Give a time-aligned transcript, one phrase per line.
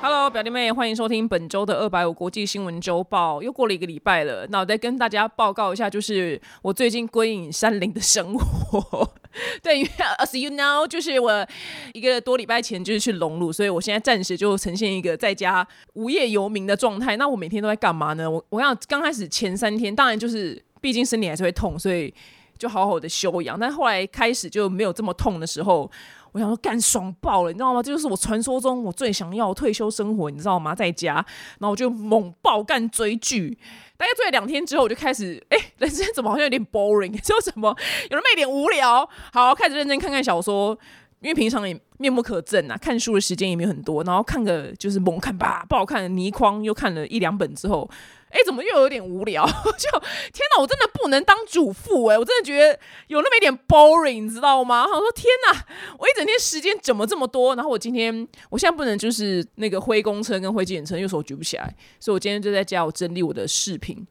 [0.00, 3.42] Hello，表弟妹，欢迎收听本周的二百五国际新闻周报。
[3.42, 9.12] 又过了一个礼拜了，那我再跟大家报告一下，就是我最近归隐山林的生活。
[9.62, 11.46] 对，因为 as you know，就是我
[11.92, 17.16] 一个多礼拜前就是去融入，所以我现在暂时就呈现一个在家无业游民的状态。
[17.16, 18.30] 那我每天都在干嘛呢？
[18.30, 22.12] 我我想刚开始前三天，当然就是毕竟身体还是会痛，所以
[22.56, 23.58] 就好好的休养。
[23.58, 25.90] 但后来开始就没有这么痛的时候。
[26.32, 27.82] 我想说干爽爆了，你知道吗？
[27.82, 30.74] 这就是我传说中我最想要退休生活，你知道吗？
[30.74, 33.58] 在家，然后我就猛爆干追剧，
[33.96, 37.16] 大概追了两天之后，我就开始，哎，人生怎么好像有点 boring？
[37.26, 37.68] 说什么
[38.10, 39.08] 有那么一点无聊？
[39.32, 40.78] 好，开始认真看看小说，
[41.20, 47.88] 因为平常也面目可憎啊，看书的时间也没有很多，然后看个就是猛看吧，不好看的泥筐又看了一两本之后。
[48.30, 49.46] 哎，怎么又有点无聊？
[49.78, 52.18] 就天哪，我真的不能当主妇哎！
[52.18, 54.84] 我真的觉得有那么一点 boring，你知道吗？
[54.84, 55.66] 我说天哪，
[55.98, 57.54] 我一整天时间怎么这么多？
[57.56, 64.06] 然后我今天，我现在不能就是那个挥公车跟挥计程车，右手举不起来，所以我今天就在家我整理我的视频，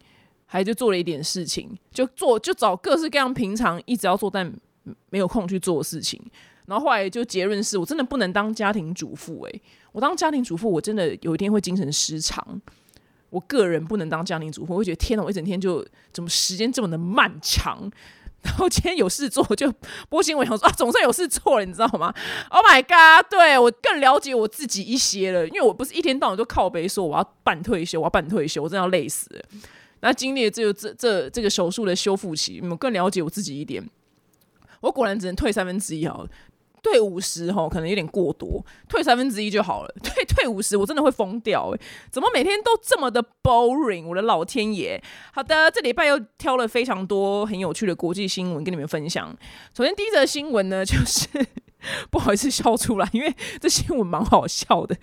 [0.45, 4.51] 还就做了一点事情，就做就找各式各样平常一直要做但
[5.09, 6.19] 没有空去做的事情。
[6.65, 9.61] 然后后来就结论是我真的不能当家庭主妇哎！
[9.93, 12.61] 我当家庭主妇，我真的有一天会精神失常。
[13.29, 17.91] 我个人不能当家庭主妇，我会觉得天哪，我一整天就怎么时间这么的漫长。
[18.43, 19.73] 然后今天有事做，就
[20.07, 22.13] 播新闻，想说啊，总算有事做了，你知道吗
[22.49, 23.29] ？Oh my god！
[23.29, 29.43] 对我更了解我自己一些了，因为我不是一天到晚都靠背说我要办退休，我要办退休，我真的要累死了。
[30.01, 33.83] 那经历了这这这这个手术的修复期，我更了解我自己一点。
[34.81, 36.29] 我果然只能退三分之一好了。
[36.89, 39.93] 退五十吼，可能有点过多，退三分之一就好了。
[40.01, 41.79] 退退五十，我真的会疯掉哎！
[42.09, 44.07] 怎么每天都这么的 boring？
[44.07, 45.01] 我的老天爷！
[45.33, 49.35] 好的，这礼拜又挑了非常多很有趣的国际新闻跟你们分享。
[49.75, 51.27] 首先第一则新闻呢，就是
[52.09, 54.95] 不好意思笑出来，因为这新闻蛮好笑的。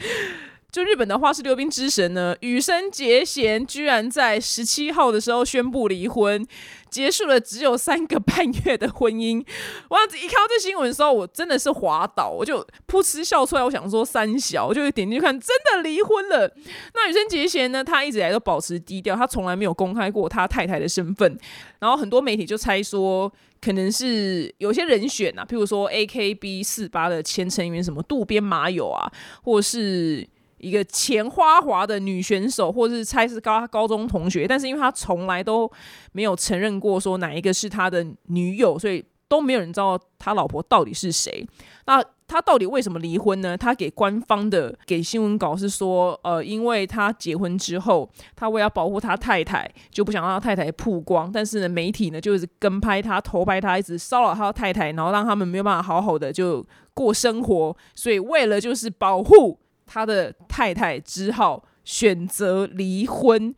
[0.72, 6.44] 就日本的花式溜冰之神呢，羽生结弦居然在十七号的时候宣布离婚，
[6.94, 9.44] 结束了只有三个半月的婚姻。
[9.90, 13.64] 我一看到这新闻的时候，我真的是滑倒，我就噗嗤笑出来。
[13.64, 16.48] 我想说三小，我就点进去看，真的离婚了。
[16.94, 21.36] 那羽生结弦呢，他一直以来都保持低调，他从来没有公开过他太太的身份。
[21.80, 29.10] 然后很多媒体就猜说，可能是有些人选啊，譬如说 A K B 四八的前成员什么渡边麻友啊，
[29.42, 30.28] 或是。
[30.64, 35.70] 一个前花滑的女选手，或是猜是高高中同学，但是因为他从来都
[36.12, 41.46] 没有承认过说哪一个是他的女友，所以都没有人知道他老婆到底是谁。
[41.86, 43.54] 那他到底为什么离婚呢？
[43.54, 56.64] 他给官方的给新闻稿是说，呃，因为他结婚之后，他为了保护他太太，就不想让他太太曝光，但是呢，媒体呢就是跟拍他、偷拍他，一直骚扰他太太，然后让他们没有办法好好的就
[56.94, 59.60] 过生活，所以为了就是保护。
[59.86, 63.54] 他的太太只好选择离婚，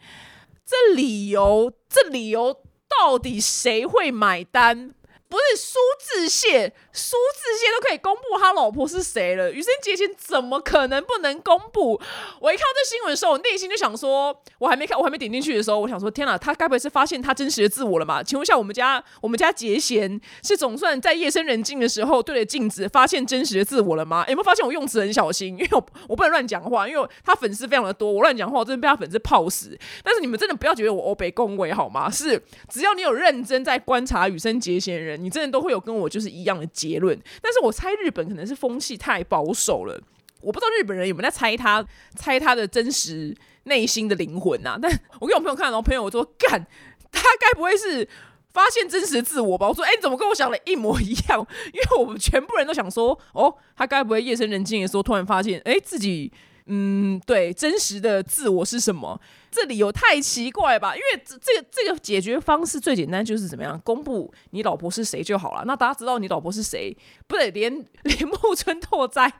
[0.64, 2.52] 这理由，这理由
[2.88, 4.94] 到底谁会买单？
[5.28, 12.00] 不是苏志燮，苏志燮都可以公布他老婆是谁了，羽生结弦怎么可能不能公布？
[12.40, 18.22] 我一看到这新闻的时候，我内心就想说，我还没看，我还没点进去的时候，我想说，天哪，他该不会是发现他真实的自我了嘛？
[18.22, 24.24] 请问一下，我们家我们家结弦是总算在夜深人静的时候对着镜子发现真实的自我了吗？
[24.28, 25.58] 有没有发现我用词很小心？
[25.58, 29.76] 因为我我不能乱讲话，因为他粉丝非常的多，我乱讲话，我真的被他粉丝泡死。
[30.04, 32.08] 但是你们真的不要觉得我欧北恭维好吗？
[32.08, 35.15] 是只要你有认真在观察羽生结弦人。
[35.16, 40.00] 你真的都会有跟我就是一样的结论，但是我猜日本可能是风气太保守了，
[40.40, 41.84] 我不知道日本人有没有在猜他
[42.14, 43.34] 猜他的真实
[43.64, 44.78] 内心的灵魂呐？
[44.80, 44.90] 但
[45.20, 46.66] 我给我朋友看，然后朋友说干，
[47.10, 48.08] 他该不会是
[48.52, 49.68] 发现真实自我吧？
[49.68, 51.46] 我说哎，你怎么跟我想的一模一样？
[51.72, 56.32] 因为我们全部人都想说，哦，他该不会夜深人静的时候突然发现，哎，自己
[56.66, 59.20] 嗯，对，真实的自我是什么？
[59.56, 60.94] 这理由太奇怪吧？
[60.94, 65.64] 因为这这个这个解决方式最简单，就是怎么样公布你老婆是谁就好了。
[65.64, 66.94] 那大家知道你老婆是谁，
[67.26, 67.72] 不得连
[68.04, 69.32] 连木村拓哉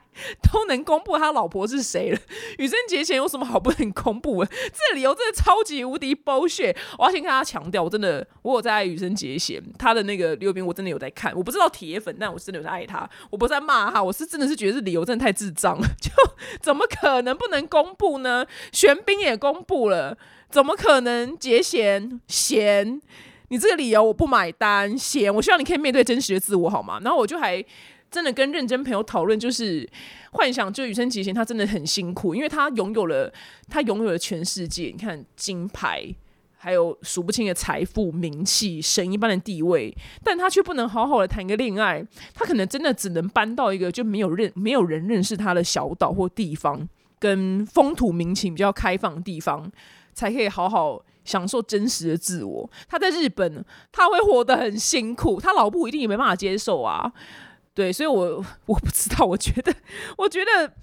[0.51, 2.19] 都能公布他老婆是谁了？
[2.57, 4.51] 羽生结弦有什么好不能公布的？
[4.73, 6.75] 这理由真的超级无敌 bullshit！
[6.97, 11.35] 我要先跟大家强调，我真的我有在爱羽生结弦，他的那个溜冰我真的有在看。
[11.35, 13.07] 我不知道铁粉，但我真的有在爱他。
[13.29, 15.87] 我不是在骂他，我是真的是觉得这理由真的太智障了。
[16.01, 16.09] 就
[16.61, 18.45] 怎么可能不能公布呢？
[18.71, 20.06] 玄彬也公布了，
[20.49, 23.01] 怎么可能结弦弦？
[23.49, 24.97] 你这个理由我不买单。
[24.97, 26.99] 弦，我希望你可以面对真实的自我好吗？
[27.03, 27.63] 然后我就还
[28.11, 29.87] 真的跟认真朋友讨论，就是
[30.31, 33.33] 幻想，就羽生结弦他真的很辛苦，因为他拥有了
[33.69, 36.15] 他拥有了全世界，你看金牌。
[36.59, 42.03] 还有数不清的财富、名气、神一般的地位，但他却不能好好的谈个恋爱。
[42.33, 46.89] 他可能真的只能搬到一个就没有认、没有人认识他的小岛或地方，
[47.19, 49.71] 跟风土民情比较开放的地方，
[50.17, 52.67] 才可以好好享受真实的自我。
[52.89, 57.13] 他在日本，他会活得很辛苦，他老婆一定也没办法接受啊。
[57.75, 59.71] 对，所以我 我不知道，我觉得，
[60.17, 60.73] 我觉得。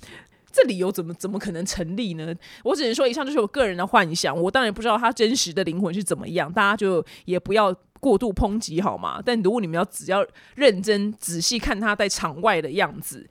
[0.57, 2.33] 这理由怎么怎么可能成立呢？
[2.63, 4.41] 我只能说，以上就是我个人的幻想。
[4.41, 9.21] 我当然不知道他真实的灵魂是怎么样，大家就也不要过度抨击好吗？
[9.27, 13.29] 但如果你们要只要认真仔细看他在场外的样子，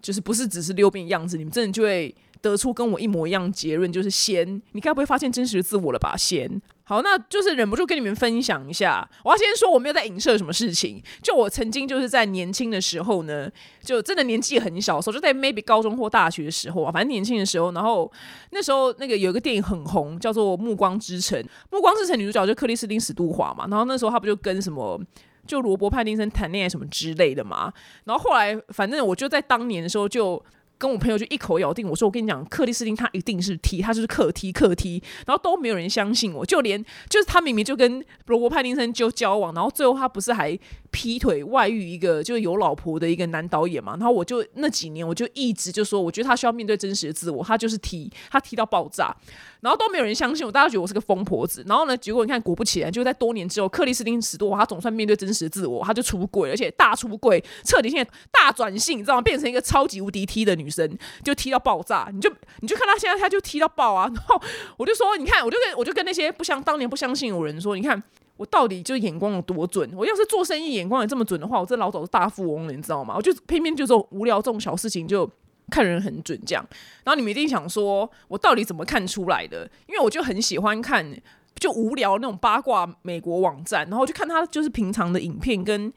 [0.00, 6.16] 就是不是只是溜冰样子，你们真的就会得出跟我一模一样结论，就是仙，你该不会发现真实的自我了吧？
[6.16, 6.60] 仙。
[6.84, 9.08] 好，那就是忍不住跟你们分享一下。
[9.22, 11.00] 我要先说，我没有在影射什么事情。
[11.22, 13.48] 就我曾经就是在年轻的时候呢，
[13.80, 17.70] 就真的年纪很小的，时候就在 maybe 高中或大学的时候啊，反正年轻的时候。
[17.70, 18.10] 然后
[18.50, 21.40] 那时候那个有一个电影很红，叫做《暮光之城》。
[21.70, 23.68] 《暮光之城》女主角就克里斯汀史都华嘛。
[23.70, 25.00] 然后那时候她不就跟什么
[25.46, 27.72] 就罗伯·派丁森谈恋爱什么之类的嘛。
[28.04, 30.42] 然后后来反正我就在当年的时候就。
[30.80, 40.58] 跟我朋友就一口咬定，我说我跟你讲，克里斯汀他一定是 T，他就是克 T 克 T，然后都没有人相信我，就连就是他明明就跟罗伯派丁森就交往，然后最后他不是还
[40.90, 49.14] 劈腿外遇一个就是有老婆的一个男导演嘛，然后我就那几年我就一直就说，我觉得他需要面对真实的自我，他就是 T，他 T 到爆炸。
[49.60, 51.62] 然后都没有人相信我，大家觉得我是个疯婆子。
[51.66, 59.20] 然后呢，结果你看，果不其然，就在多年之后，克里斯汀·史多华他总算面对真实的自我，他就出柜，而且大出柜，彻底现在大转性，你知道吗？
[59.20, 60.88] 变成一个超级无敌踢的女生，
[61.24, 62.08] 就踢到爆炸。
[62.12, 64.08] 你就你就看他现在，他就踢到爆啊！
[64.14, 64.40] 然后
[64.76, 68.00] 我就说，你看，我就跟我就跟那些不相当年不相信我人说，你看
[68.36, 69.90] 我到底就眼光有多准？
[69.96, 73.14] 我要是做生意眼光也这么准的话，我这老早是大富翁了，你知道吗？
[73.16, 75.28] 我就偏偏就这种无聊这种小事情就。
[75.72, 76.66] 看人很准，这样。
[77.04, 79.70] 然后你们一定想说，我到底怎么看出来的？
[79.86, 81.16] 因为我就很喜欢看，
[81.60, 85.92] 就无聊那种八卦美国网站，然后就看他就是平常的影片，跟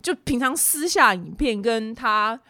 [0.00, 2.40] 就平常私下影片，跟他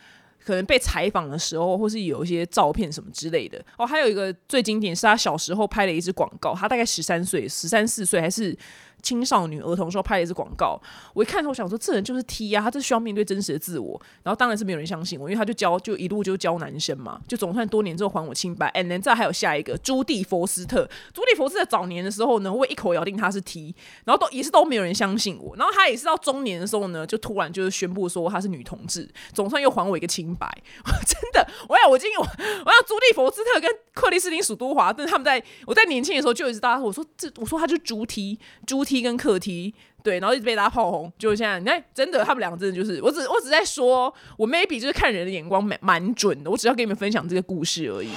[0.49, 3.63] 可能被采访的时候，或是有一些照片什么之类的。
[3.77, 8.57] 哦，还有一个最经典是他小时候拍了一支广告，他大概十三岁，十三四岁还是。
[9.03, 10.81] 青少年儿童时候拍的一支广告，
[11.15, 14.01] 我一看后想说，这人就是 T 啊，他这需要面对真实的自我。
[14.23, 18.71] 然后当然是没有人相信我，因为他就教，就一路就教男生嘛，就总算多年之后还我清白。
[18.73, 23.75] And then 再还有下一个朱蒂佛斯特，朱蒂佛斯特早年的时候呢，我一口咬定他是 T，
[24.05, 25.55] 然后都也是都没有人相信我。
[25.57, 30.49] 然后他也是到中年的时候呢，就突然就是宣布说他是女同志，总算又还我一个清白。
[31.07, 48.09] 真的，我要我今天我我要朱蒂佛斯特跟克里斯汀史都华，但是他们在我在年轻的时候就一直大家我说这我说他就是朱 T 朱梯跟客梯对，然后一直被大家炮轰，就现在你看，真的他们两个真的就是，我只我只在说，我 maybe 就是看人的眼光蛮蛮准的，我只要跟你们分享这个故事而已。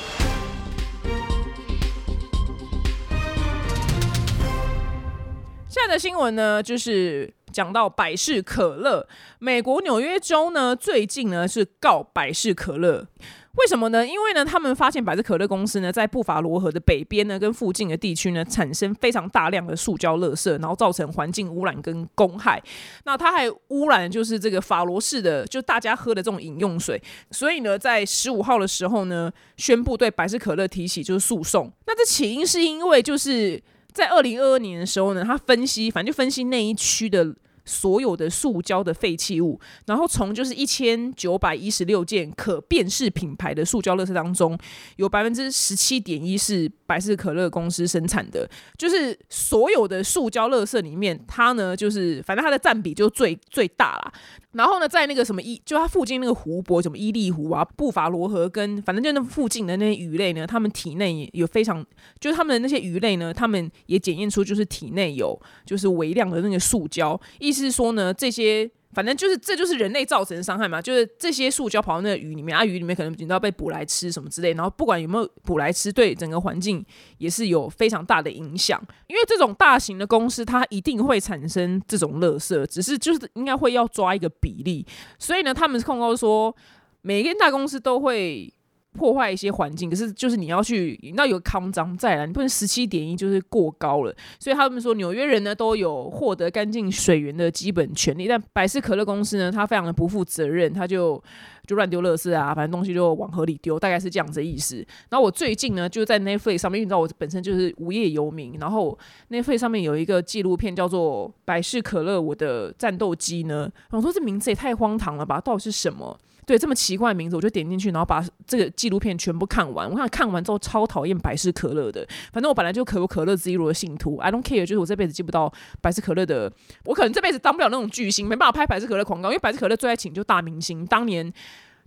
[5.67, 9.07] 现在的新闻呢，就是讲到百事可乐，
[9.39, 13.07] 美国纽约州呢最近呢是告百事可乐。
[13.55, 14.05] 为什么呢？
[14.07, 22.63] 因为呢，他们发现百事可乐公司呢，在布法罗河的北边呢，跟附近的地区呢，产生非常大量的塑胶垃圾，然后造成环境污染跟公害。
[23.03, 27.01] 那它还污染就是这个法罗市的，就大家喝的这种饮用水。
[27.31, 31.71] 所以呢，在十五号的时候呢，宣布对百事可乐提起就是诉讼。
[31.85, 37.35] 那这起因是因为就是在二零二二年的时候呢，他分析，反正就分析那一区的。
[37.71, 44.57] 所有的塑胶的废弃物，然后从就是一千九百一十六件可辨识品牌的塑胶垃圾当中，
[44.97, 48.45] 有百分之十七点一是百事可乐公司生产的，
[48.77, 54.13] 就是所有的塑胶垃圾里面，它呢就是反正它的占比就最最大啦。
[54.51, 61.81] 然后呢，在那个什么伊，就它附近那个湖泊，什么伊利湖啊、布法罗河，跟反正就那附近的那些鱼类呢，它们体内有非常，
[62.19, 67.60] 就是它们的那些鱼类呢，它们也检验出就是体内有就是微量的那个塑胶，意思。
[67.61, 68.69] 是说呢，这些。
[68.93, 70.81] 反正就是，这就是人类造成的伤害嘛。
[70.81, 74.51] 就是这些塑胶跑到那个鱼里面，啊，鱼里面可能你知道被捕来吃什么之类。
[74.51, 76.85] 然后不管有没有捕来吃，对整个环境
[77.17, 78.85] 也是有非常大的影响。
[79.07, 84.85] 因为这种大型的公司，它一定会产生这种垃圾，只是就是应该会要抓一个比例。
[85.17, 86.53] 所以呢，他们是控告说，
[87.01, 88.53] 每一间大公司都会。
[88.93, 94.13] 破坏一些环境，可是就是你要去，那有康章在了，你不能十七点一就是过高了。
[94.39, 101.21] 所以他们说纽约人呢都有获得干净水源的基本权利，但百事可乐公司呢，他非常的不负责任，他就
[101.65, 104.85] 就乱丢垃圾啊，反正东西就往河里丢，大概是这样子意思。
[105.09, 108.97] 然后我最近呢就在 Netflix 上面，你知道我本身就是无业游民，然后
[109.29, 116.19] Netflix 上面有一个纪录片叫做《百事可乐我的战斗机》呢，我说这名字也太荒唐了吧，到底是什么？
[116.45, 119.89] 对，这么奇怪的名字，我就点进去，然后把这个纪录片全部看完。
[119.89, 122.05] 我看看完之后，超讨厌百事可乐的。
[122.33, 126.51] 反正我本来就可口可乐之一路的信徒，I don't care，就是我这辈子接不到百事可乐的，
[126.85, 131.31] 我可能这辈子当不了那种巨星，没办法拍百事可乐广告，因为百事可乐最爱请就大明星，当年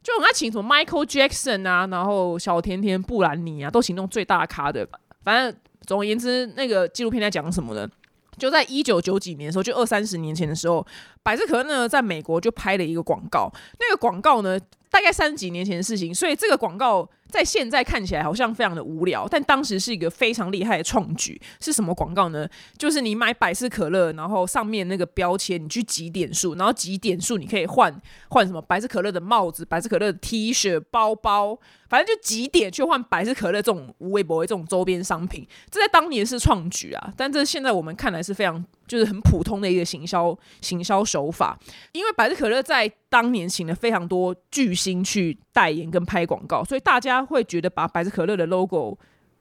[0.02, 4.86] 就很爱请什么 Michael Jackson 啊，然后小甜甜布兰妮啊，都请那种最大咖的。
[5.24, 7.88] 反正总而言之，那个纪录片在讲什么呢？
[8.38, 10.86] 就在一九九几年的时候，就二三十年前的时候，
[11.22, 13.50] 百事可乐呢在美国就拍了一个广告。
[13.78, 14.58] 那个广告呢，
[14.90, 21.40] 大概三十几年前的事情，所以这个广告在现在看起来好像非常的无聊，但当时是一个非常厉害的创举。
[21.60, 22.48] 是什么广告呢？
[22.78, 31.58] 就是你买百事可乐，然后上面那个标签，你去集点数，然后集点数你可以换换什么百事可乐的帽子、百事可乐的 T 恤、包包。
[31.86, 41.56] 反正就几点去换百事可乐这种无微博这种周边商品，这在当年是创举啊，但这现在我们看来是非常就是很普通的一个行销行销手法。
[41.92, 48.98] 因为百事可乐在当年请了非常多巨星去代言跟拍广告，所以大家会觉得把百事可乐的 logo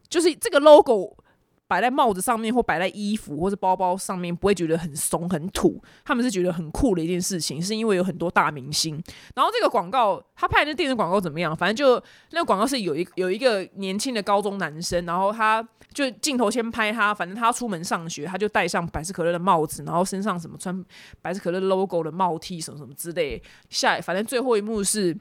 [0.07, 1.17] 就是这个 logo。
[1.65, 5.81] 摆在帽子上面，或摆在衣服或者包包上面，不会觉得很怂很土。
[6.05, 9.01] 他们是觉得很酷的一件事情，是因为有很多大明星。
[9.33, 11.55] 然后这个广告，他拍的电视广告怎么样？
[11.55, 20.85] 反正就那个广告是有一有一个年轻的高中男生，然后他就镜头先拍他，反正他出门上学，他就戴上百事可乐的帽子，然后身上什么穿
[21.23, 23.41] 百事可乐 logo 的帽 T 什么什么之类。
[23.69, 25.17] 下反正最后一幕是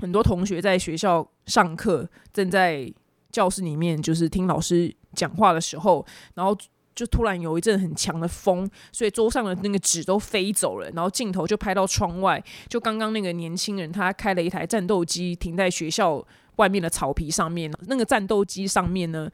[0.00, 2.92] 很多同学在学校上课，正在
[3.30, 4.94] 教室里面就是听老师。
[5.12, 6.56] 讲话的时候，然后
[6.94, 10.88] 就突然有一阵很强的风，所以桌上的那个纸都飞走了。
[10.92, 16.24] 然后镜头就拍到窗外，就刚刚那个年轻人他开了一台战斗机停在学校
[16.58, 17.68] 外面的草皮上面。
[17.88, 19.28] 那个战斗机上面呢，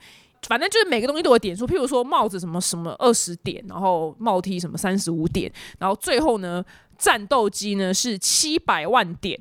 [0.48, 6.64] 反正就是每个东西都有点数，譬如说帽子什么什么二十点，然后帽 T 什么三十五点，然后最后呢，
[6.96, 9.38] 战斗机呢是七百万点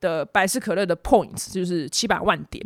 [0.00, 2.64] 的百事可乐的 points，就是七百万点，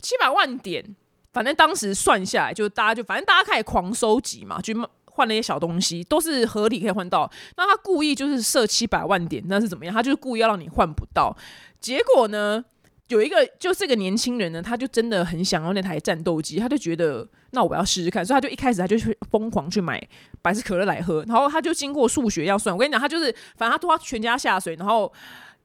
[0.00, 0.96] 七百万点。
[1.32, 4.74] 反正当时算下来，就大家就反正大家开始狂收集嘛，就
[5.04, 7.30] 换那些小东西，都是合理可以换到。
[7.56, 9.94] 那他故意就是设七百万点，那是怎么样？
[9.94, 11.32] 他就是故意要让你换不到。
[11.80, 12.64] 结果呢，
[13.06, 20.02] 有一个就这个年轻人呢，他就真的很想要那台战斗机，他就觉得那我要试试看，所以他就一开始他就去疯狂去买
[20.42, 22.74] 百事可乐来喝，然后他就经过数学要算。
[22.74, 25.12] 我跟你讲，他就是反正他拖全家下水，然后。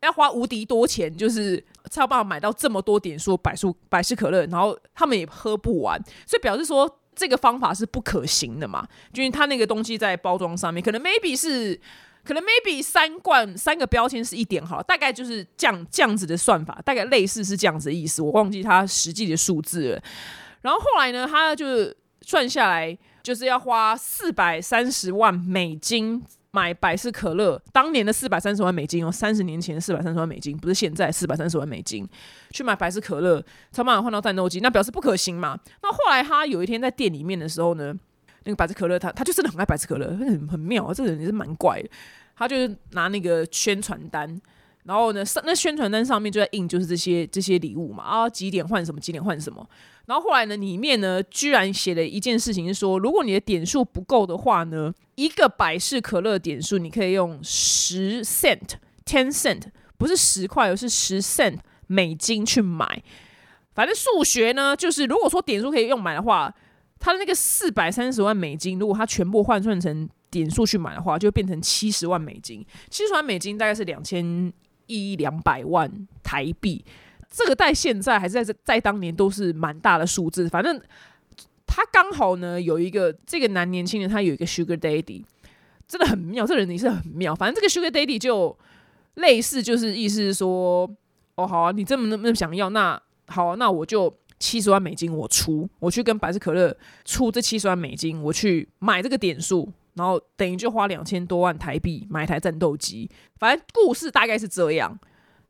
[0.06, 8.88] 要花无敌多钱，就是才有办法买到这么多点数百数百事可乐，然后他们也喝不完，所以表示说这个方法是不可行的嘛？
[9.12, 11.80] 就因他那个东西在包装上面，可能 maybe 是
[12.24, 20.04] 可能 maybe 三罐三个标签是一点好，大概就是这样这样子的算法，大概类似是这样子的意思，我忘记他实际的数字了。
[20.62, 26.24] 然后后来呢，他就是算下来就是要花四百三十万美金。
[26.56, 32.08] 买百事可乐，当年的四百三十万美金哦，三十年前四百三十万美金，不是现在四百三十万美金
[32.52, 35.60] 去买百事可乐，才办法换到战斗机，那表示不可行嘛。
[35.84, 37.94] 那后来他有一天在店里面的时候呢，
[38.46, 41.90] 那个百事可乐他他就真的很爱百事可乐，很很妙，这个人也是蛮怪的。
[42.38, 44.42] 他就是拿那个宣传单，
[44.86, 49.68] 然后呢上那宣传单上面就在印就是这些这些礼物嘛啊几点换什么几点换什么。
[50.06, 59.63] 然后后来呢，里面呢居然写了一件事情，是说如果你的点数不够的话呢，一个百事可乐点数你可以用十 cent，ten cent，
[59.98, 63.01] 不是十块，而是十 cent 美金去买。
[63.74, 66.54] 反正数学呢，就是如果说点数可以用买的话，
[67.00, 72.63] 它的那个四百三十万美金，如果它全部换算成点数去买的话，就变成七十万美金。
[72.92, 74.54] 七十万美金大概是两千
[74.88, 75.92] 一两百万
[76.24, 76.84] 台币。
[77.30, 80.48] 这个在现在还是在在当年都是蛮大的数字。
[80.48, 80.82] 反正
[81.65, 85.24] 他刚好呢有一个这个男年轻人，他有一个 Sugar Daddy，
[85.88, 86.46] 真的很妙。
[86.46, 87.36] 这个人也是很妙。
[87.36, 88.58] 反正这个 Sugar Daddy 就
[89.15, 90.89] 类似，就是意思是说，
[91.36, 99.72] 哦，好啊，你这么那么想要，那好，那我就七十万美金我出，我去跟百事可乐出这七十万美金，我去买这个点数。
[99.96, 103.10] 然后等于就花两千多万台币买一台战斗机。
[103.38, 104.98] 反正故事大概是这样。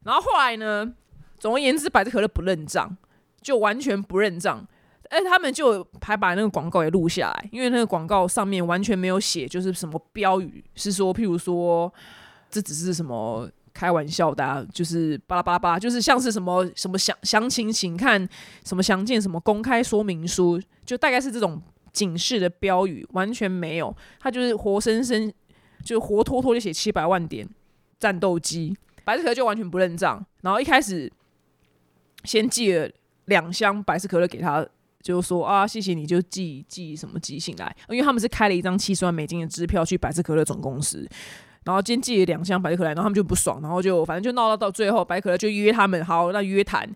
[0.03, 0.93] 然后后来呢，
[1.37, 2.95] 总而言之，百事可乐不认账，
[3.41, 4.65] 就完全不认账。
[5.09, 11.93] 哎，他们就还把那个广告也录下来，因为那个广告上面完全没有写，就是什么标语，是说譬如说
[12.49, 18.27] 这只是什么开玩笑的，啊，就是巴拉巴拉巴拉，就是像是什么什么详详情，请看
[18.63, 21.61] 什么详见什么公开说明书，就大概是这种
[21.95, 23.95] 警示的标语，完全没有。
[24.19, 25.31] 他就是活生生
[25.83, 27.47] 就活脱脱就写七百万点
[27.97, 28.75] 战斗机，
[29.05, 31.11] 百事可乐就完全不认账，然后一开始
[32.25, 32.89] 先寄了
[33.25, 34.67] 两箱百事可乐给他。
[35.01, 41.07] 就说啊，谢谢你，就寄寄什么寄信来，因为他们是开了一张七十万美金的支票去百事可乐总公司，
[41.63, 46.89] 然后今天寄了两箱百事可乐，然后他们就不爽，然后就反正就闹到到最后，百事可乐就约他们，好，那约谈，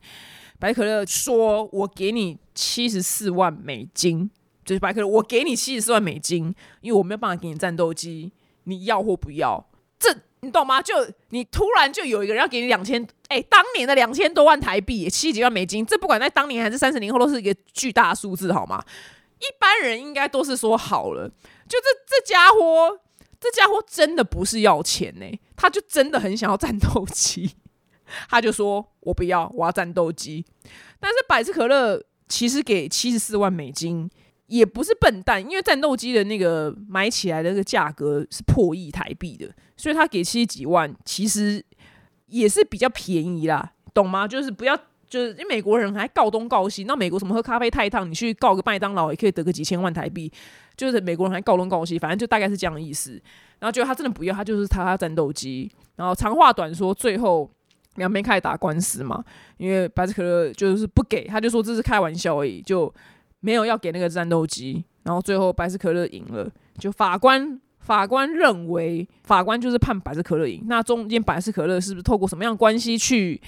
[0.58, 4.32] 百事可乐说，我给你七十四万美金，
[4.70, 8.32] 就是百事可乐，我给你七十四万美金，因为我没有办法给你战斗机，
[8.66, 9.68] 你要或不要？
[9.98, 10.16] 这。
[10.42, 10.82] 你懂吗？
[10.82, 10.94] 就
[11.32, 18.82] 你突然就有一个人要给你两千，哎，当年的两千多万台币，七几万美金，这不管在当年还是三十年后，都是一个巨大数字，好吗？
[19.40, 23.00] 一般人应该都是说好了，就这这家伙，
[23.38, 25.26] 这家伙真的不是要钱呢，
[25.58, 27.56] 他就真的很想要战斗机，
[28.30, 30.46] 他就说我不要，我要战斗机。
[31.02, 34.10] 但是百事可乐其实给七十四万美金。
[34.50, 41.64] 也不是笨蛋，因为战斗机的那个买起来的那个价格是破亿台币的，所以他给七十几万，其实
[42.26, 44.28] 也是比较便宜啦，懂吗？
[44.28, 44.76] 就是不要，
[45.08, 50.32] 就是因为美国人还告东告西，那美国什么喝咖啡太烫，你去告个麦当劳也可以得个几千万台币，
[50.76, 53.22] 就是美国人还告东告西，反正就大概是这样的意思。
[53.60, 55.72] 然后就他真的不要，他就是他战斗机。
[55.96, 57.48] 然后长话短说，最后
[57.98, 59.24] 两边开始打官司嘛，
[59.58, 62.92] 因为百事可乐就是不给，他就说这是开玩笑而已，就。
[63.42, 66.50] 没有要给那个战斗机，然后最后百事可乐赢了。
[66.78, 70.64] 就法官法官认为，法官就是判百事可乐赢。
[70.68, 73.42] 那中间百事可乐是不是透过什么样关系去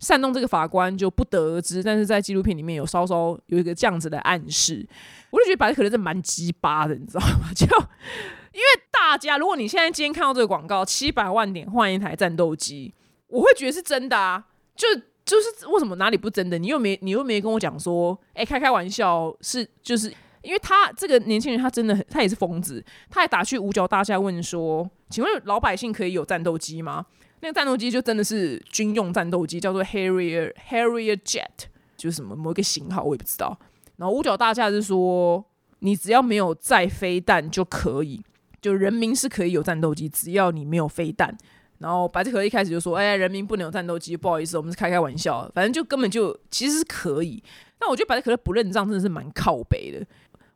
[0.00, 1.82] 煽动这个法官，就不得而知。
[1.82, 4.86] 但是在纪录片里面有稍稍有一个这样子的暗示，
[5.30, 7.50] 我就觉得百事可乐是蛮鸡巴的，你知道吗？
[7.54, 12.94] 就因为大家，如果你现在今天看到这个广告，七百万点换一台战斗机，
[13.26, 14.88] 我会觉得是真的啊，就。
[15.24, 16.58] 就是为什么哪里不真的？
[16.58, 20.12] 你又没你又没跟我讲说，哎，开开玩笑是就是
[20.42, 27.06] 因为他这个年轻人他真的很他也是疯子，他还打去五角大厦问说，请问老百姓可以有战斗机吗？
[27.40, 33.58] 那个战斗机就真的是军用战斗机，叫做 Harrier Harrier Jet，就是什么某一个型号我也不知道。
[33.96, 35.44] 然后五角大厦是说，
[35.78, 38.22] 你只要没有载飞弹就可以，
[38.60, 41.36] 就人民是可以有战斗机，只要你没有飞弹。
[41.84, 47.44] 然后白志可一开始就说：“哎，人民不能有战斗机，不好意思，我们是开开玩笑，反正就根本就其实是可以。”
[47.78, 49.98] 但我觉得白志可乐不认账真的是蛮靠北的。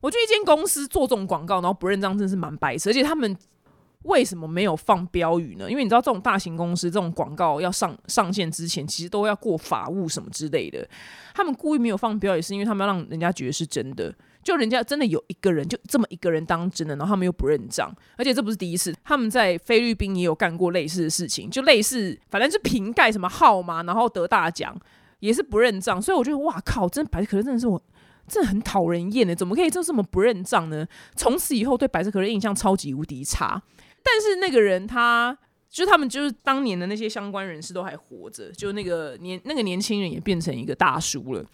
[0.01, 2.89] 我觉得一间公司做这种广告，然后不认账真的是蛮白痴。
[2.89, 3.37] 而且他们
[4.05, 5.71] 为什么没有放标语呢？
[5.71, 10.89] 因为你知道，这种大型公司这种广告要上上线之前，其实都要过法务什么之类的。
[11.35, 14.15] 他们故意没有放标语，是因为他们要让人家觉得是真的。
[14.49, 24.75] 就人家真的有一个人，就这么一个人当真的，然后他们又不认账，而且这不是第一次，他们在菲律宾也有干过类似的事情，就类似，反正是瓶盖什么号码，然后得大奖，
[25.21, 27.79] 也是不认账，所以我觉得哇靠，真的百事可乐真的是我，
[28.27, 30.87] 真的很讨人厌的，怎么可以就这么不认账呢？
[31.15, 33.63] 从此以后对百事可乐印象超级无敌差。
[34.03, 35.37] 但是那个人他，
[35.69, 41.45] 就他们就是当年的那些相关人士都还活着，就那个年那个年轻人也变成一个大叔了。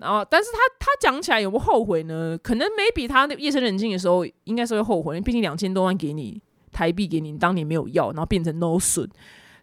[0.00, 2.38] 然后，但是他他讲起来有没有后悔呢？
[2.42, 9.08] 可能 maybe 他夜深人静的时候，应该是会后悔，毕竟两千多万给你台币给你，当年没有要，然后变成 no 损。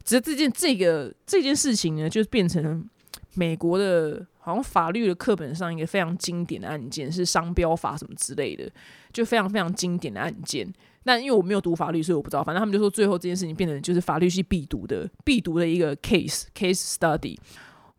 [0.04, 2.88] 只是这件这个这件事情呢，就变成
[3.34, 8.70] 美国的好像法律的课本上一个非常经典的案件，是商标法什么之类的，
[9.14, 10.72] 就非常非常经典的案件。
[11.04, 12.44] 但因为我没有读法律，所以我不知道。
[12.44, 17.38] 反正他们就说最后这件事情变成就是法律系必读的必读的一个 case case study。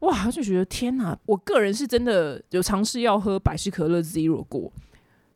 [0.07, 1.19] 哇，就觉得天哪！
[1.27, 4.73] 我个人是真的有尝试要喝百事可乐 Zero 过，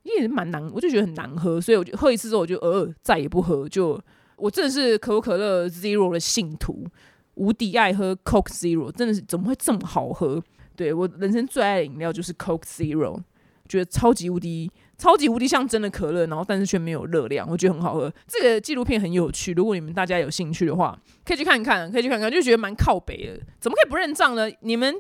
[0.05, 3.69] 也蛮难，我就觉得很难喝，所以我就喝一次之后，我就呃再也不喝。
[3.69, 4.01] 就
[4.37, 6.87] 我真的是可口可乐 Zero 的信徒，
[7.35, 10.41] 无敌爱喝 Coke Zero，真的是怎么会这么好喝？
[10.77, 13.21] 对我人生最爱的饮料就是 Coke Zero，
[13.69, 14.71] 觉得超级无敌。
[15.01, 18.13] 超级无敌像真的可乐，然后但是却没有热量，我觉得很好喝。
[18.29, 23.41] 这个纪录片很有趣，如果你们大家有兴趣的话，可以去看看，可以去看看，就觉得蛮靠北的。
[23.59, 24.47] 怎么可以不认账呢？
[24.61, 24.95] 你们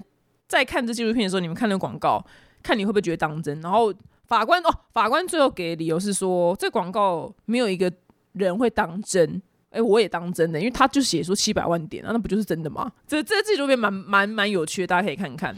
[0.48, 2.24] 在看这纪录片的时候，你们看那个广告，
[2.62, 3.60] 看你会不会觉得当真？
[3.60, 3.92] 然后
[4.26, 7.92] 法官哦，法官最后给的理由是说，这广告没有一个
[8.32, 9.42] 人会当真。
[9.68, 12.90] 哎，我也当真的，因为他就写说七百万点啊，那不就是真的吗？
[13.06, 15.54] 这这纪录片蛮蛮蛮有趣的，大家可以看看。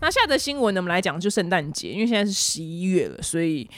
[0.00, 3.68] 那下的新闻呢，我们来讲就圣诞节，因为现在是十一月了，所以。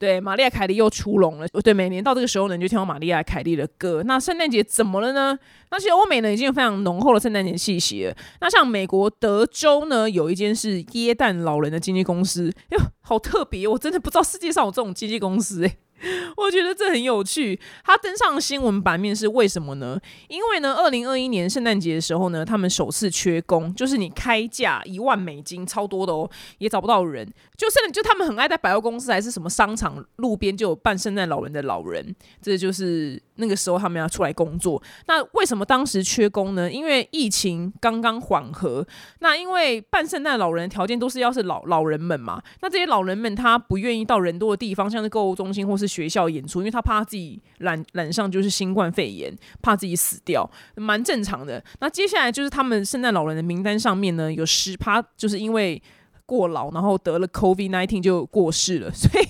[0.00, 1.48] 对，玛丽亚·凯莉又出笼了。
[1.48, 4.00] 对，每年到这个时候呢，你就听到玛丽亚·凯莉的歌。
[4.04, 5.36] 那圣诞节怎么了呢？
[5.72, 8.16] 那其实欧美呢已经有非常浓厚的圣诞节气息了。
[8.40, 13.66] 那像美国德州呢，有一间是耶诞老人的经纪公司，哟，好特别！
[13.66, 15.78] 我真的不知道世界上有这种经纪公司诶。
[16.36, 17.58] 我觉得这很有趣。
[17.84, 19.98] 他登上新闻版面是为什么呢？
[20.28, 27.26] 因为呢，二零二一年圣诞节的时候呢，他们首次缺工，就是你开价一万美金，超多的哦，也找不到人。
[27.56, 34.80] 就圣诞，就他们很爱在百货公司还是什么商场路边就有扮圣诞老人的老人，这就是那个时候他们要出来工作。
[35.08, 36.70] 那为什么当时缺工呢？
[36.70, 38.86] 因为疫情刚刚缓和。
[39.18, 45.87] 那因为扮圣诞老人条件都是要是老老人们嘛，那这些老人们他不愿意到人多的地方，像是购物中心或是。
[45.88, 51.64] 学校演出，因为他怕自己染染上就是新冠肺炎，怕自己死掉，蛮正常的。
[51.80, 55.82] 那接下来就是他们圣诞老人的名单上面呢，有十趴就是因为
[56.26, 58.92] 过劳，然后得了 COVID nineteen 就过世了。
[58.92, 59.24] 所以，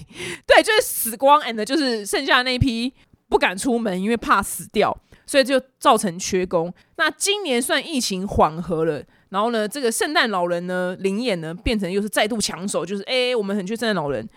[0.47, 2.93] 对，就是死光，and 就是剩下那一批
[3.29, 6.75] 不敢出门，因为怕死掉，所以就造成缺工。
[6.97, 14.29] 那今年算疫情缓和了，然后呢，这个圣诞老人呢，灵演呢，变成又是再度抢手，就是哎，我们很缺圣诞老人。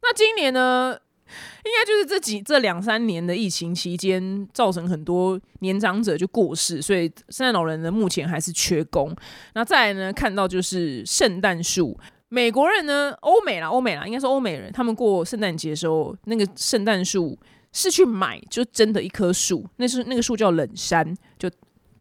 [0.00, 0.96] 那今年呢？
[1.64, 9.14] 应该就是这几这两三年的疫情期间，造成很多年长者就过世，所以圣诞老人呢目前还是缺工。
[9.54, 17.38] 那再来呢，看到就是圣诞树，美国人呢，欧美啦，欧美啦，应该是欧美人，他们过圣诞节的时候，那个圣诞树
[17.72, 21.16] 是去买，就真的一棵树，那是那个树叫冷杉，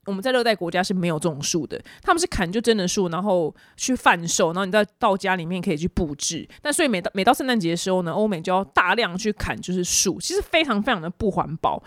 [0.06, 6.48] 我们在热带国家是没有这种树的，他们是砍就真的树，然后去贩售，然后你再到家里面可以去布置。
[6.62, 11.82] 但所以每到每到圣诞节的时候呢，欧美就要大量去砍就是树，其实非常非常的不环保，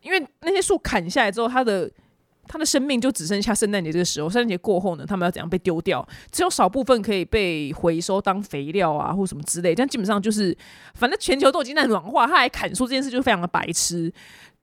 [0.00, 1.88] 因为那些树砍下来之后，它的
[2.48, 4.28] 它的生命就只剩下圣诞节这个时候。
[4.28, 6.06] 圣诞节过后呢，他们要怎样被丢掉？
[6.32, 9.72] 只有少部分可以被回收当肥料啊，或什么之类。
[9.72, 10.56] 但基本上就是，
[10.94, 14.12] 反正全球都已经在暖化，他还砍树这件事就非常的白痴。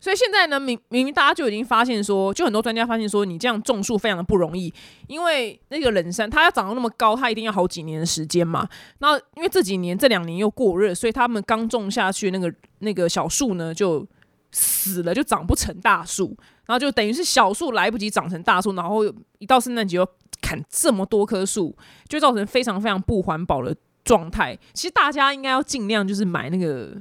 [0.02, 4.74] 所以现在呢，明明明大家就已经发现说，就很多专家发现说，你这样种树非常的不容易，
[5.08, 8.66] 因为那个冷杉它要长到那么高，它一定要好几年的时间嘛。
[9.00, 14.08] 那因为这几年这两年又过热，所以他们刚种下去那个那个小树呢就
[14.54, 16.34] 死了，就长不成大树，
[16.66, 19.04] 然后就等于是小树来不及长成大树，然后
[19.40, 20.08] 一到圣诞节又
[20.42, 21.76] 砍这么多棵树，
[22.08, 24.58] 就造成非常非常不环保的状态。
[24.74, 26.96] 其实大家应该要尽量就是买那个。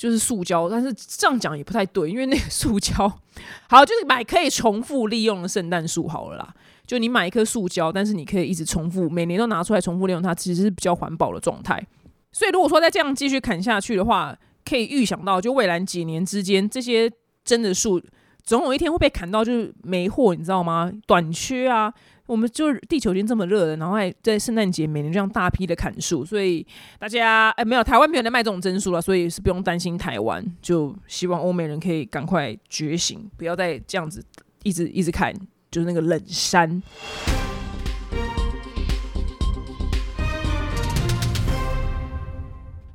[0.00, 3.06] 就是塑胶，但是这样讲也不太对，因为那个塑胶
[3.68, 6.54] 好，就是买可以重复利用的圣诞树好了啦。
[6.86, 11.86] 就你买一棵塑胶，但是你可以一直重复，每年都拿出来重复利用它，其实是比较环保的状态。
[12.32, 14.34] 所以如果说再这样继续砍下去的话，
[14.64, 17.12] 可以预想到，就未来几年之间，这些
[17.44, 18.00] 真的树
[18.42, 20.90] 总有一天会被砍到，就是没货，你知道吗？
[21.06, 21.92] 短缺啊。
[22.30, 26.64] 我们就地球已经这么热了，然后还在圣诞节每年这样大批的砍树，所以
[26.96, 30.40] 大家哎没有台湾没有在卖这种真树了，所以是不用担心台湾。
[30.62, 34.24] 就希望欧美人可以赶快觉醒，不要再这样子
[34.62, 35.34] 一直一直砍，
[35.72, 36.80] 就是那个冷山。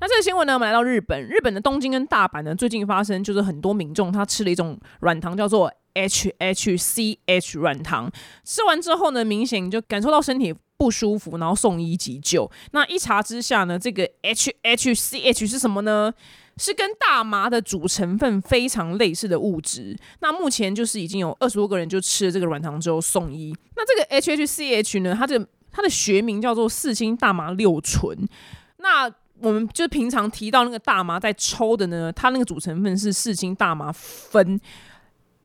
[0.06, 5.74] 那这个新闻呢，我们来到日本，日本的东京跟大阪呢，最近发生就是很多民众他吃了一种软糖，叫做。
[5.96, 8.12] HHCH 软糖
[8.44, 12.52] 吃完之后呢，明显就感受到身体不舒服，然后送医急救。
[12.72, 16.13] 那一查之下呢，这个 HHCH 是什么呢？
[16.58, 19.98] 是跟大麻的主成分非常类似的物质。
[20.20, 23.56] 那目前就是已经有二十多个人就吃了这个软糖之后送医。
[23.78, 28.28] 那这个 HHCH 呢，它的它的学名叫做四氢大麻六醇。
[28.80, 29.10] 那
[29.46, 34.60] 我们就平常提到那个大麻在抽的呢，它那个主成分是四氢大麻酚。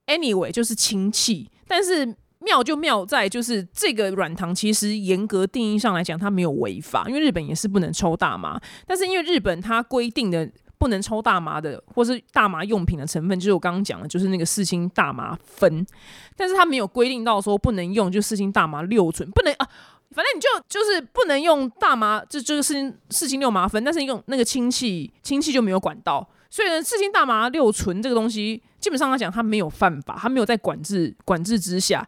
[0.06, 15.86] Anyway，就是氢气，但是妙就妙在就是这个软糖其实严格定义上来讲，它没有违法，因为日本也是不能抽大麻，但是因为日本它规定的不能抽大麻的或是大麻用品的成分，就是我刚刚讲的，就是那个四氢大麻酚，
[16.34, 19.68] 但是它没有规定到说不能用就四氢大麻六醇，不能啊，
[20.14, 26.28] 反正你就就是不能用大麻，就就是四氢四氢六麻酚，但是用那个氢气氢气就没有管道。
[26.50, 32.06] 所以呢，四氢大麻六醇这个东西，基本上来讲，它没有犯法，它没有在管制管制之下。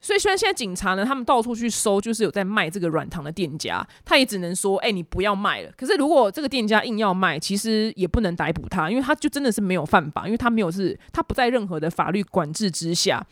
[0.00, 5.70] 所以虽然现在警察呢，他们到处去搜，就是有在卖这个软糖的店家，他也只能说，哎，你不要卖了。
[5.76, 13.26] 可是如果这个店家硬要卖，其实也不能逮捕他，因为他就真的是没有犯法，因为他没有是，他不在任何的法律管制之下。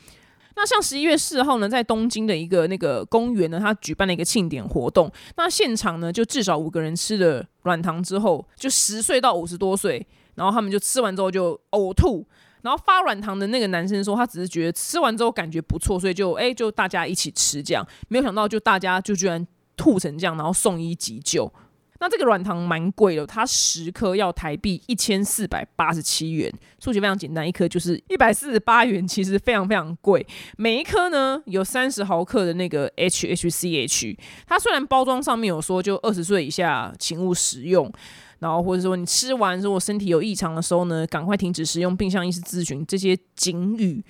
[0.58, 10.06] 那像十一月四号呢，在东京的一个那个公园呢，他举办了一个庆典活动，那现场呢，就至少五个人吃了软糖之后，就十岁到五十多岁。
[10.34, 12.24] 然后他们就吃完之后就呕吐，
[12.62, 19.44] 然后发软糖的那个男生说他只是觉得吃完之后感觉不错，所以就哎就大家一起吃这样，没有想到就大家就居然
[19.76, 21.52] 吐成这样，然后送医急救。
[22.00, 30.24] 那这个软糖蛮贵的，它十颗要台币一千四百八十七元，数学非常简单，一颗就是一百四十八元，其实非常非常贵。
[30.56, 37.92] 每一颗呢有三十毫克的那个 HHCH，它虽然包装上面有说就二十岁以下请勿食用，
[38.38, 44.04] 然后或者说你吃完如果身体有异常的时候呢，赶快停止食用，并向医师咨询这些警语。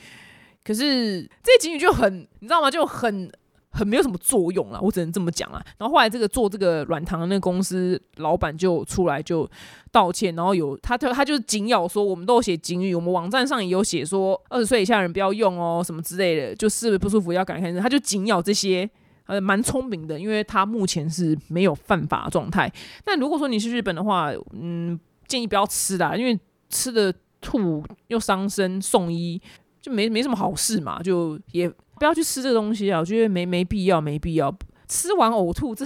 [0.62, 2.70] 可是这些警语就很，你知道吗？
[2.70, 3.32] 就很。
[3.70, 5.62] 很没有什么作用了，我只能这么讲啊。
[5.76, 9.48] 然后后来这个做这个软糖的那个公司老板就出来就
[9.92, 18.88] 道歉，然后有他他他就紧咬说，我们都有写警语，我们网站上也有写说二十岁以下人不要用哦，什么之类的，就是不舒服要赶快看他就紧咬这些，
[19.26, 22.72] 呃，蛮聪明的，因为他目前是没有犯法状态。
[23.04, 26.38] 但如果说你是日本的话，嗯，建议不要吃啦，因为
[26.70, 29.40] 吃的吐又伤身，送医
[29.80, 31.70] 就没没什么好事嘛，就也。
[31.98, 33.00] 不要去吃这个东西啊！
[33.00, 34.56] 我觉得没没必要，没必要
[34.86, 35.84] 吃完呕吐，这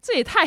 [0.00, 0.44] 这也太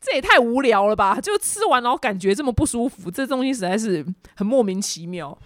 [0.00, 1.20] 这也太无聊了吧？
[1.20, 5.38] 就吃完然后感觉这么不舒服，这东西实在是很莫名其妙。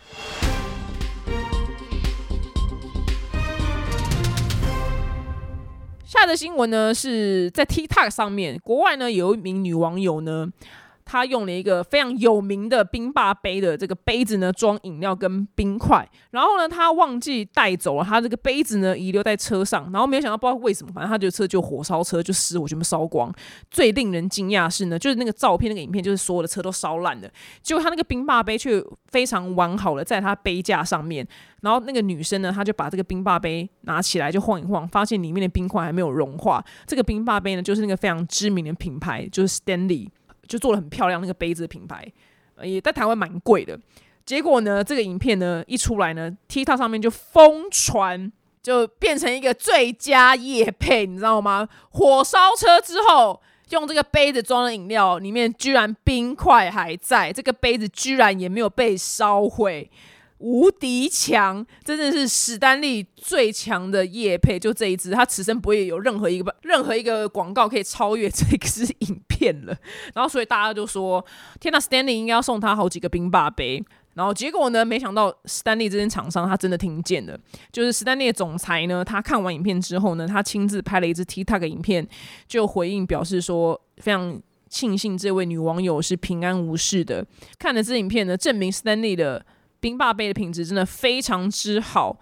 [6.05, 10.51] 下的新闻呢是在 TikTok 上面，国外呢有一名女网友呢。
[11.05, 16.09] 他用了一个非常有名的冰霸杯的这个杯子呢，装饮料跟冰块。
[16.31, 19.90] 然后呢，他忘记带走了，他这个杯子呢遗留在车上。
[19.93, 23.33] 然后没有想到，不知道为什么，反正他这个车就火烧车，就失火全部烧光。
[23.71, 27.29] 最令人惊讶是呢，就是那个照片、那个影片，就是所有的车都烧烂了，
[27.62, 31.27] 结果他那个冰霸杯却非常完好的在他杯架上面。
[31.61, 36.62] 然后那个女生呢，她就把这个冰霸杯拿起来就晃一晃，发现里面的冰块还没有融化。
[36.87, 40.11] 这个冰霸杯呢，就是那个非常知名的品牌，就是 Stanley。
[40.48, 42.07] 就做的很漂亮，那个杯子的品牌
[42.62, 43.78] 也在台湾蛮贵的。
[44.24, 51.68] 结果呢，这个影片呢一出来呢，TikTok 上面就疯传，就变成一个最佳夜配，你知道吗？
[51.90, 59.90] 火烧车之后，用这个杯子装的饮料，里面居然冰块还在，这个杯子居然也没有被烧毁。
[60.38, 69.75] 无敌强，真的是史丹利最强的叶配，就这一支，他此生不会有任何一个任何一个广告可以超越这个支影片了。
[70.12, 71.25] 然后，所以大家就说
[71.61, 73.83] ：“天呐，史丹利应该要送他好几个冰霸杯。”
[74.14, 77.38] 然后结果呢，没想到史丹利这间厂商他真的听见了，
[77.73, 82.07] 就是史丹利的总裁呢，他看完影片之后呢，他亲自拍了一支 TikTok 影片，
[82.47, 87.25] 就回应表示说，非常庆幸这位女网友是平安无事的。
[87.59, 89.47] 看了这支影片呢，证明史丹利的。
[89.85, 92.18] 冰霸杯的品质真的非常之好，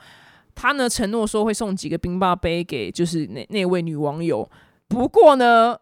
[0.52, 4.50] 他呢承诺说会送几个冰霸杯给就是那那位女网友，
[4.88, 5.78] 不过呢，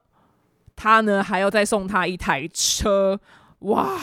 [0.77, 3.19] 他呢还要再送她一台车，
[3.61, 3.99] 哇，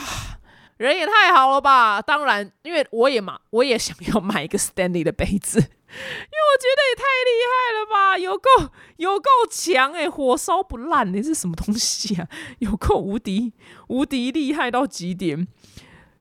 [0.78, 2.02] 人也太好了吧！
[2.02, 12.26] 当然，因为我也嘛，我也想要买一个 Stanley 的杯子，因为我觉得也太厉害了吧，有够有够强诶，火烧不烂的是什么东西啊？
[12.58, 13.52] 有够无敌
[13.86, 15.46] 无敌厉害到极点。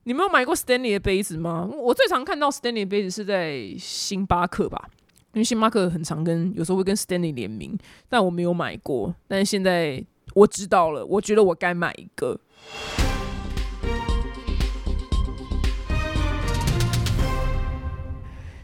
[0.07, 1.69] 你没有买过 Stanley 的杯子吗？
[1.69, 4.87] 我最常看到 Stanley 的杯子是在星巴克吧，
[5.33, 9.13] 因为星巴克很常跟有时候会跟 Stanley 联名，但我没有买过。
[9.27, 10.01] 但是现在
[10.33, 12.39] 我知道了，我觉得我该买一个。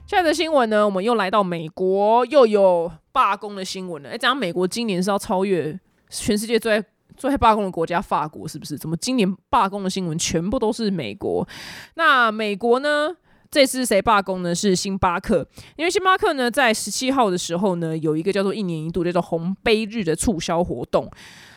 [0.08, 4.12] 下一则新闻呢，我们又来到美国，又有罢工的新闻了。
[4.12, 5.77] 哎，讲美国今年是要超越
[6.08, 6.82] 全世界最。
[7.17, 8.78] 最罢工的国家法国是不是？
[8.78, 11.47] 怎么今年罢工的新闻全部都是美国？
[11.95, 13.15] 那美国呢？
[13.52, 14.54] 这次谁罢工呢？
[14.54, 15.47] 是星巴克。
[15.76, 21.10] 因为星巴克呢，在十七号的时候呢，有一个叫做一年一度叫做红杯日的促销活动。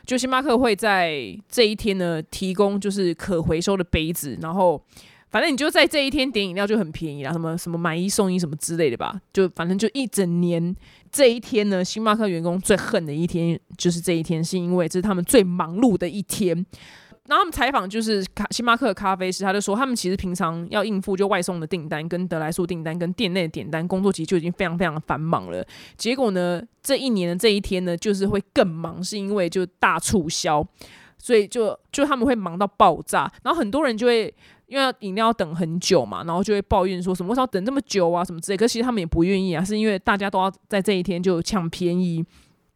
[0.05, 4.83] 就星巴克会在这一天呢，提供就是可回收的杯子，然后。
[5.29, 10.75] 反正你就在这一天点饮料就很便宜啦，什么什么买一送一什么之类的吧，就反正就一整年
[11.17, 16.55] 这一天呢，星巴克员工最恨的一天就是这一天，是因为这是他们最忙碌的一天。
[17.25, 25.67] 然后他们采访就是咖星巴克咖啡师，他就说他们其实平常要应付就外送的订单、跟德莱素订单、跟店内的点单工作，其实就已经非常非常的繁忙了。
[25.97, 30.63] 结果呢，这一年的这一天呢，就是会更忙，是因为就大促销，
[31.17, 34.35] 所以就就他们会忙到爆炸，然后很多人就会。
[34.67, 38.57] 因为饮料要等很久嘛，然后就会抱怨说什么为什么要等这么久啊，什么之类。
[38.57, 42.25] 可其实他们也不愿意啊，是因为大家都要在这一天就抢便宜，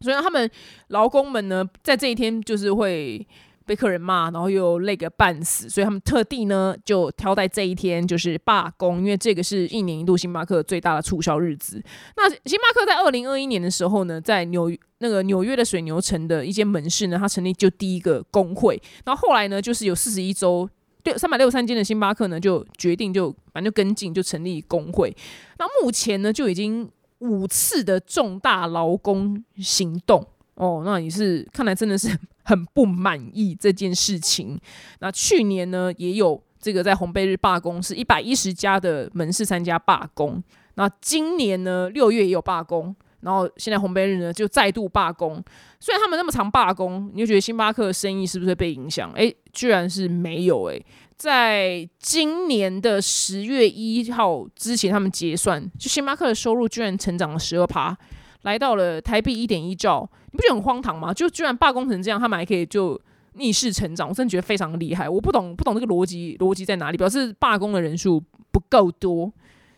[0.01, 0.49] 所以他们
[0.89, 3.27] 劳工们呢，在这一天就是会
[3.67, 11.83] 被客人骂，然后又累个半死，所以他们特地呢就挑在这一天就是罢工，因为这个是一年一度星巴克最大的促销日子。
[12.17, 20.71] 那星巴克在二零二一年的时候呢，在纽那个纽约的水牛城的一间门市呢，它成立就第一个工会，然后后来呢，就是有四十一周。
[21.05, 25.15] 六三百六十三间的星巴克呢，就决定就反正就跟进，就成立工会。
[25.59, 32.09] 那目前呢，就已经五次的重大劳工行动，哦，那也是看来真的是
[32.45, 34.59] 很不满意这件事情。
[35.01, 40.43] 那去年呢，也有这个在红贝日罢工，是一百一十家的门市参加罢工。
[40.75, 45.43] 那今年呢，六月也有罢工，然后现在红贝日呢就再度罢工。
[45.79, 49.11] 虽然他们那么常罢工，你就觉得星巴克的生意是不是被影响？
[49.13, 50.85] 诶，居然是没有诶。
[51.17, 57.95] 在今年的十月一号之前，他们结算，就星巴克的收入居然成长了十二趴，
[58.43, 61.13] 来到了台币一点一兆，你不觉得很荒唐吗？
[61.13, 62.99] 就居然罢工成这样，他们还可以就
[63.35, 65.07] 逆势成长，我真的觉得非常厉害。
[65.07, 66.97] 我不懂，不懂这个逻辑，逻辑在哪里？
[66.97, 69.31] 表示罢工的人数不够多，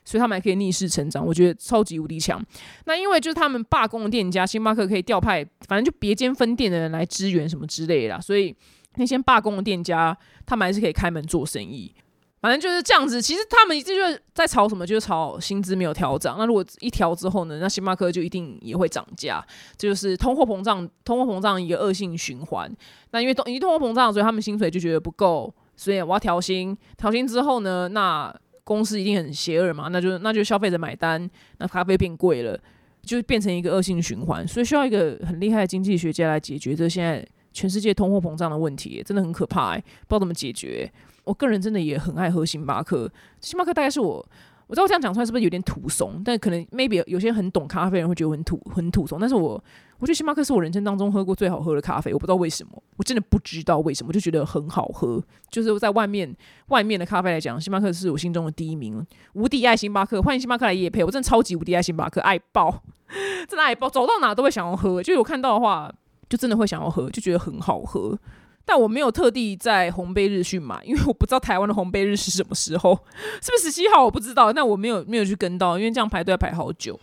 [0.04, 2.44] 所以他们还可以逆势成长，我觉得超级无敌强。
[2.86, 8.54] 那因为就是他们罢工的店家，星巴克可以调派，反正就别间分店的人来支援什么之类的，所以。
[8.96, 11.90] 那些罢工的店家，他们还是可以开门做生意。
[12.42, 13.22] 反正就是这样子。
[13.22, 16.36] 其实他们这就是在炒什么，就是炒薪资没有调涨。
[16.38, 19.42] 那如果一调之后呢，那星巴克就一定也会涨价。
[19.78, 22.70] 这就是通货膨胀，通货膨胀一个恶性循环。
[23.12, 26.76] 那因为通，因为通货膨胀，所以他们薪水就觉得不够，所以我要调薪。
[26.98, 28.30] 调薪之后呢，那
[28.64, 32.58] 公司一定很邪恶嘛，那就那就消费者买单，那咖啡变贵了，
[33.02, 34.46] 就变成一个恶性循环。
[34.46, 37.26] 所以需要一个很厉害的经济学家来解决这现在。
[37.54, 40.90] 全世界通货膨胀的问题真的很可怕，不知道怎么解决。
[41.24, 44.26] 我个人真的也很爱喝星巴克，星巴克大概是我，
[44.66, 46.22] 我知道这样讲出来是不是有点土怂？
[46.24, 49.62] 但可能 maybe 有些很懂咖啡人会觉得很土很土怂，但是我
[49.98, 55.22] 我觉得星巴克是我人生当中喝过最好喝的咖啡，我不知道为什么，我真的不知道为什么，就觉得很好喝。
[55.50, 56.34] 就是在外面
[56.68, 62.82] 外面的咖啡来讲，星巴克是我心中的第一名，无敌爱星巴克，欢迎星巴克来夜配，我真的超级无敌爱星巴克，爱爆，
[63.48, 65.92] 真的爱爆，走到哪都会想要喝，就有看到的话。
[66.28, 68.18] 就真的会想要喝，就觉得很好喝，
[68.64, 72.96] 但我没有特地在红杯日去买，因为我不知道台湾的红杯日是什么时候，
[73.42, 76.98] 是不是十七号我不知道，但我没有没有去跟到，因为这样排队要排好久。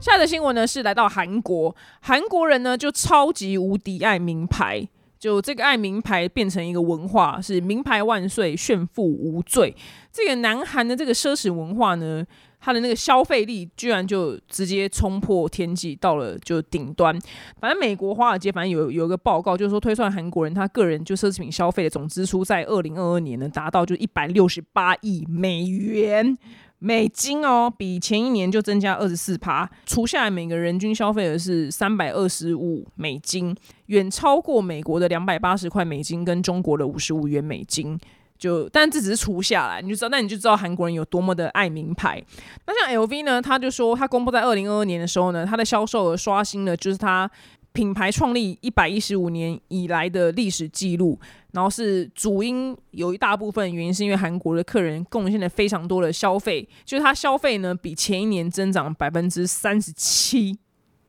[0.00, 9.76] 下一个新闻呢是来到韩国，韩国人呢就超级无敌爱名牌，就这个爱名牌变成一个文化，是名牌万岁，炫富无罪。
[10.10, 12.24] 这个南韩的这个奢侈文化呢。
[12.66, 17.16] 它的那个消费力居然就直接冲破天际，到了就顶端。
[17.60, 26.36] 反正美国华尔街反正有有一个报告，就是说推算韩国人他个人就奢侈品消费的总支出，在二零二二年呢达到就一百六十八亿美元
[26.80, 29.70] 美金哦，比前一年就增加二十四趴。
[29.86, 33.54] 除下来每个人均消费额是三百二十五美金，
[33.86, 37.96] 远超过美国的两百八十块美金跟中国的五十五元美金。
[38.38, 42.22] 就，但这只是除下来，你就知道，那你就知道韩国人有多么的爱名牌。
[42.66, 47.30] 那像 LV 呢，他就说，他公布在二零二二年的时候呢，它的销售额刷新了，就是它
[47.72, 51.18] 品牌创立一百一十五年以来的历史记录。
[51.52, 60.58] 然后是主因有一大部分原因是因为韩国的客人贡献了非常多的消费，就是他消费呢比前一年增长百分之三十七。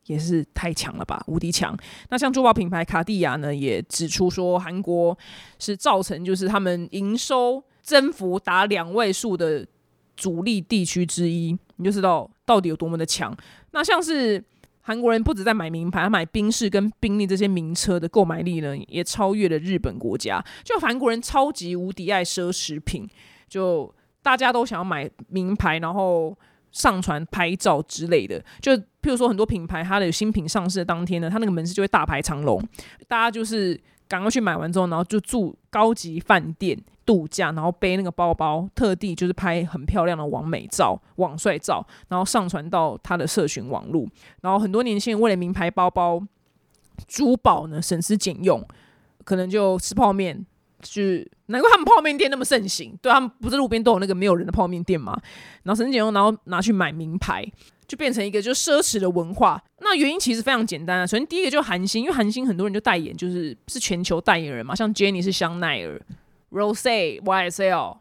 [0.08, 1.76] 也是太强了吧，无敌强。
[2.08, 5.16] 那像珠宝品牌卡地亚呢，也指出说，韩国
[5.58, 9.66] 是造成就是他们营收增幅达两位数的
[10.16, 13.36] 主力地区之一，你就知道到底有多么的强。
[13.72, 14.42] 那像是
[14.80, 20.42] 韩国人不止在买名牌，买宾士跟宾利这些名车的购买力呢，也超越了日本国家。
[20.64, 23.06] 就韩国人超级无敌爱奢侈品，
[23.46, 26.34] 就大家都想要买名牌，然后。
[26.70, 32.62] 上传拍照之类的，就譬如说很多品牌，它的新品上市的当天呢，它那个门市就会大排长龙，
[33.06, 44.06] 大家就是赶快去买完之后，然后就住高级饭店度假，然后背那个包包，特地就是拍很漂亮的网美照、网帅照，然后上传到他的社群网络。
[44.42, 46.22] 然后很多年轻人为了名牌包包、
[47.06, 48.66] 珠宝呢，省吃俭用，
[49.24, 50.44] 可能就吃泡面。
[50.84, 55.18] 是难怪他们泡面店那么盛行，对他们不是路边都有那个没有人的泡面店嘛？
[55.62, 57.42] 然后省吃俭用，然后拿去买名牌，
[57.86, 59.62] 就变成一个就奢侈的文化。
[59.80, 61.06] 那原因其实非常简单啊。
[61.06, 64.74] 首先第一个就是韩星，因为韩星很多人就代言，就是是全球代言人嘛。
[64.74, 66.00] 像 Jennie 是香奈儿
[66.50, 67.96] ，Rose YSL，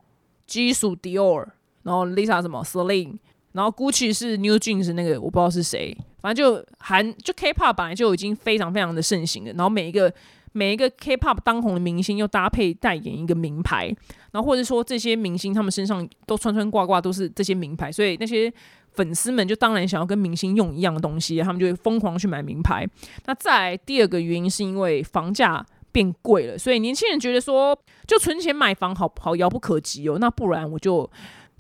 [0.46, 1.46] 基属 Dior，
[1.84, 3.18] 然后 Lisa 什么 Celine，
[3.54, 10.14] 然后 Gucci 是 New Jeans 那个我不知道是谁，反正就韩就 K-pop 本来就已经非常非常的盛行了，然后每一个。
[10.58, 13.96] 每一个 K-pop 当红的明星又搭配代言一个名牌，
[14.32, 18.52] 然后或者说这些明星他们身上都穿穿挂挂都是这些名牌，所以那些
[18.94, 22.88] 粉丝们就当然想要跟明星用一样的东西，他们就会疯狂去买名牌。
[23.26, 31.08] 那再来第二个原因是因为房价变贵了，所以年轻人觉得说就存钱买房好好遥不可及哦，那不然我就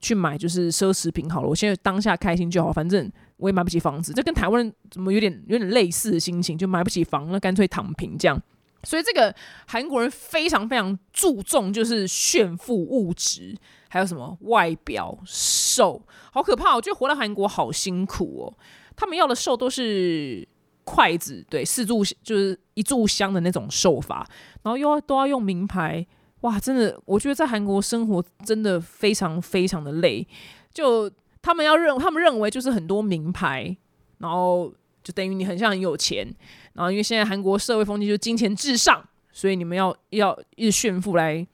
[0.01, 8.41] 去买就是奢侈品好了，我现在当下开心就好，反正我也买不起房子，这跟台湾怎么有点有点类似的心情，就买不起房，那干脆躺平这样。
[8.87, 9.35] 所以这个
[9.67, 13.53] 韩国人非常非常注重就是炫富物质，
[13.89, 16.73] 还有什么外表瘦，好可怕！
[16.73, 18.57] 我觉得活在韩国好辛苦哦。
[18.95, 20.47] 他们要的瘦都是
[20.85, 24.25] 筷子，对，四柱就是一炷香的那种瘦法，
[24.63, 26.07] 然后又要都要用名牌，
[26.41, 30.25] 哇，真的，我觉得在韩国生活真的非常非常的累。
[30.73, 31.11] 就
[31.41, 33.75] 他们要认，他们认为就是很多名牌，
[34.19, 34.73] 然后
[35.07, 36.27] 就等于你很像很有钱，
[36.73, 39.01] 然后因为现在韩国社会风气就是金钱至上，
[39.31, 41.47] 所以你们要要一直炫富来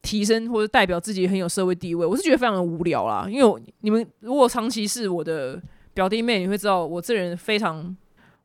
[0.00, 2.06] 提升或者代表自己很有社会地位。
[2.06, 5.60] 我是觉得非常的无聊啦，因为你们如果长期是我的。
[5.94, 7.96] 表弟妹，你会知道我这人非常，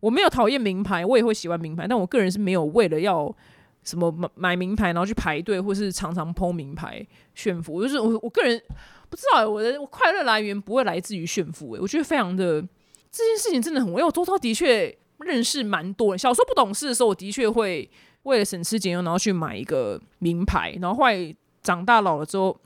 [0.02, 3.36] 我没有讨厌名牌，我也会喜欢名牌，但我个人是没有为了要
[3.84, 7.04] 什么买买名牌，然后去排队，或是常常抛名牌
[7.34, 7.74] 炫富。
[7.74, 8.62] 我就是我我个人
[9.10, 11.74] 不知道我的快乐来源不会来自于炫富。
[11.74, 12.64] 诶，我觉得非常的
[13.12, 16.20] 这件事情真的很，因为我周遭的确认识蛮多人。
[16.20, 17.90] 小时候不懂事的时候，我的确会
[18.24, 22.60] 为了省吃俭用，然后去买一个名牌，然后后来长大老了之后。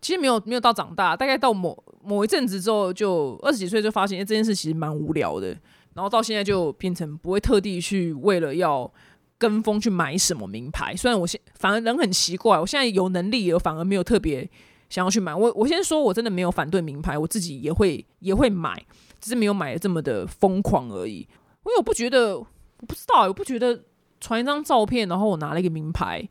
[0.00, 5.56] 其实没有没有到长大，大概到某某一阵子之后，就二十几岁就发现，这件事其实蛮无聊的。
[5.94, 8.92] 然后到现在就变成不会特地去为了要
[9.38, 10.96] 跟风去买什么名牌。
[10.96, 14.50] 虽然我现反而人很奇怪，我现在有能力，而反而没有特别
[14.90, 15.32] 想要去买。
[15.32, 18.84] 我我先说我真的没有反对名牌，我自己也会也会买，
[19.22, 21.20] 只是没有买的这么的疯狂而已。
[21.20, 23.84] 因为我不觉得，我不知道，我不觉得
[24.20, 26.28] 传一张照片，然后我拿了一个名牌。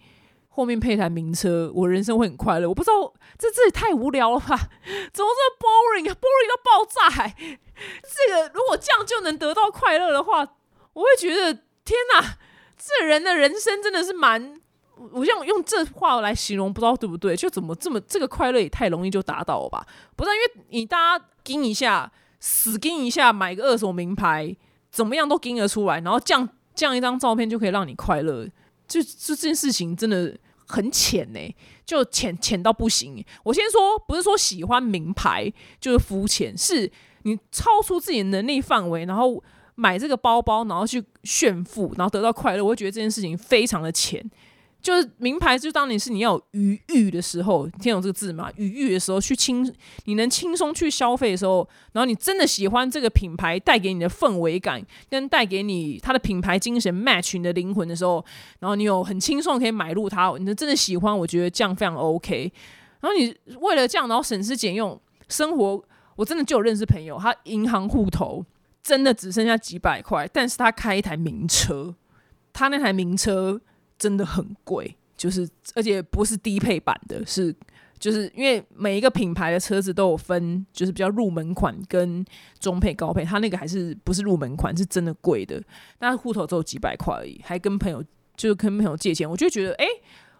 [0.54, 2.68] 后面配一台名车，我人生会很快乐。
[2.68, 4.58] 我不知道这这也太无聊了吧？
[5.14, 7.26] 怎么这么 boring，boring 到爆炸？
[7.26, 10.46] 这个如果这样就能得到快乐的话，
[10.92, 11.54] 我会觉得
[11.86, 12.38] 天哪，
[12.78, 14.60] 这人的人生真的是蛮……
[15.14, 17.34] 我用用这话来形容，不知道对不对？
[17.34, 19.88] 就怎么这么这个快乐也太容易就达到了吧？
[20.18, 22.12] 不是因为你大家盯一下，
[22.42, 24.54] 死盯一下，买个二手名牌，
[24.92, 28.46] 怎么样都盯得出来，然后这样这样一张照片就可以让你快乐。
[28.88, 30.36] 就这件事情真的
[30.66, 31.39] 很浅呢，
[31.86, 33.24] 就浅浅到不行。
[33.44, 39.42] 我先说，不是说喜欢名牌就是肤浅，是你超出自己能力范围，然后
[39.76, 44.22] 买这个包包，然后去炫富，然后得到快乐，我会觉得这件事情非常的浅。
[44.82, 48.51] 就是名牌，就当你是你要有余裕的时候，听懂这个字吗？
[48.55, 49.71] 余裕的时候去轻，
[50.05, 58.25] 你能轻松去消费的时候，然后你真的喜欢这个品牌带给你的氛围感，跟带给你它的品牌精神 match 你的灵魂的时候，
[58.59, 62.51] 然后你有很轻松可以买入它，你真的喜欢，我觉得这样非常 OK。
[63.01, 65.84] 然后你为了这样，然后省吃俭用生活，
[66.15, 68.43] 我真的就有认识朋友，他银行户头
[68.82, 71.93] 真的只剩下几百块，但是他开一台名车，
[72.51, 73.61] 他那台名车。
[74.02, 77.56] 真的很贵，就是而且不是低配版的，是
[77.99, 82.26] 就是因为每一个品牌的车子都有分，就是比较入门款跟
[82.60, 85.62] 中配、高配，它那个还是不是入门款，是真的贵的。
[85.99, 88.04] 但是户头只有几百块而已，还跟朋友
[88.36, 89.86] 就是跟朋友借钱，我就觉得，哎，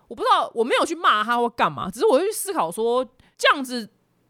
[0.08, 3.08] 我不知道，我没有去骂他或干嘛，只是我会去思考说，
[3.38, 3.88] 这样子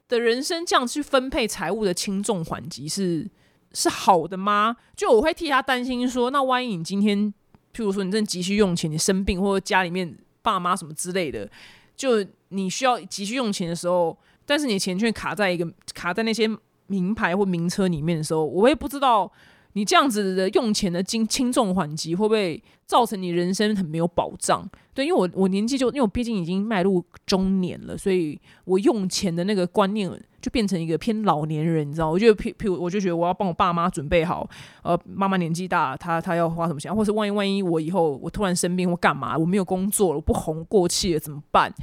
[0.10, 3.32] 的人生，这样去分配财务的轻重缓急是
[3.72, 4.76] 是好的吗？
[4.94, 7.34] 就我会替他担心说，那万一你今天。
[7.74, 11.50] 譬如说，你正急需用钱，你生病或者家里面爸妈什么之类的，
[11.96, 16.50] 就你需要急需用钱的时候，但是你钱却卡在一个卡在那些
[16.88, 19.32] 名牌或名车里面的时候，我也不知道。
[19.74, 24.68] 你这样子的用钱的轻轻重缓急，会不会造成你人生很没有保障？
[24.94, 30.12] 对，因为我我年纪就因为我毕竟已经迈入中年了，所以我用钱的那个观念
[30.42, 32.12] 就变成一个偏老年人，你知道？
[32.12, 34.46] 我就譬譬如我就觉得我要帮我爸妈准备好，
[34.84, 41.74] 呃，妈妈年纪大，她她要花什么钱，或是万一万一我以后我突然生病或干嘛，我没有工作了，我不红过气了怎么办？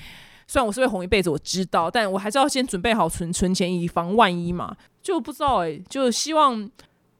[0.46, 4.76] 虽然我是会红一辈子，我知道，但我还是要先准备好存存钱，以防万一嘛。
[5.00, 6.70] 就不知道哎，就希望。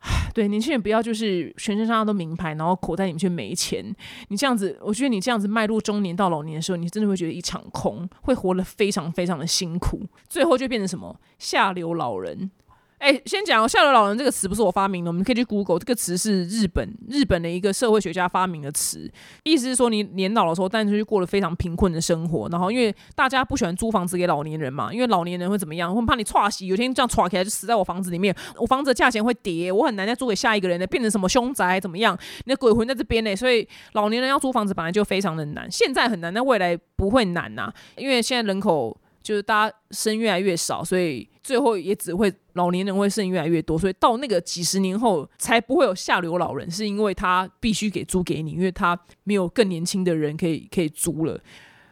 [0.32, 3.84] 对，年轻人不要就是全身上下都名牌，然后口袋里面却没钱。
[4.28, 12.50] 你这样子，我觉得你这样子迈入中年到老年的时候，你真的会觉得一场空，会活得非常非常的辛苦，最后就变成什么下流老人。
[12.98, 19.08] 哎，先讲“下流老人”这个词不是我发明的，我们可以去 Google，这个词是日本日本的一个社会学家发明的词，
[19.44, 25.94] 意思是说你年老的时候，但是就过了非常贫困的生活，然后因为大家不喜欢租房子给老年人嘛，因为老年人会怎么样？
[25.94, 32.18] 会怕你踹死，有天这样踹起来就死在我房子里面，我房子的价钱会跌，我很难再租给下一个人的，变成什么凶宅怎么样？
[32.46, 38.98] 你的鬼魂在这边呢，所以老年人要租房子本来就非常的难，现在很难，那未来不会难呐，因为现在人口。
[39.28, 51.38] 就是大家生越来越少，所以最后也只会老年人会生越来越多，所以到那个几十年后才不会有下流老人，是因为他必须给租给你，因为他没有更年轻的人可以可以租了。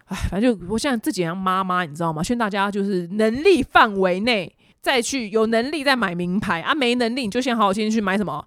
[0.07, 2.23] 哎，反正就我现在自己当妈妈，你知道吗？
[2.23, 8.43] 劝大家就是能力范围内再去有能力再买名牌啊，没能力你就先好好先去买什么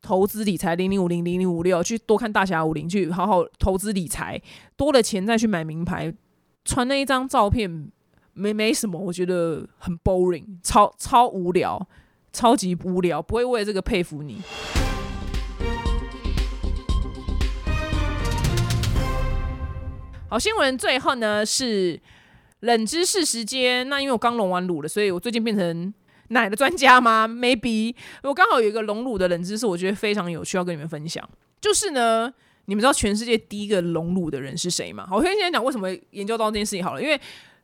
[0.00, 4.40] 投资理财零零五零零零五六，去多看大侠五零，去好好投资理财，
[4.78, 6.10] 多了钱再去买名牌，
[6.64, 7.90] 传那一张照片。
[8.40, 11.86] 没没什么，我觉得很 boring，超超无聊，
[12.32, 14.40] 超级无聊，不会为了这个佩服你。
[20.30, 22.00] 好新闻最后呢是
[22.60, 23.86] 冷知识时间。
[23.90, 25.92] 那因为我刚隆完乳了，所以我最近变成
[26.28, 31.28] 奶的专家吗？Maybe 我刚好有一个隆乳的冷知识，我觉得非常有趣，要跟你们分享。
[31.60, 32.32] 就是呢，
[32.64, 35.06] 你们知道全世界第一个隆乳的人是谁吗？
[35.06, 37.20] 好，我先先讲为什么研究到这件事情好了，因为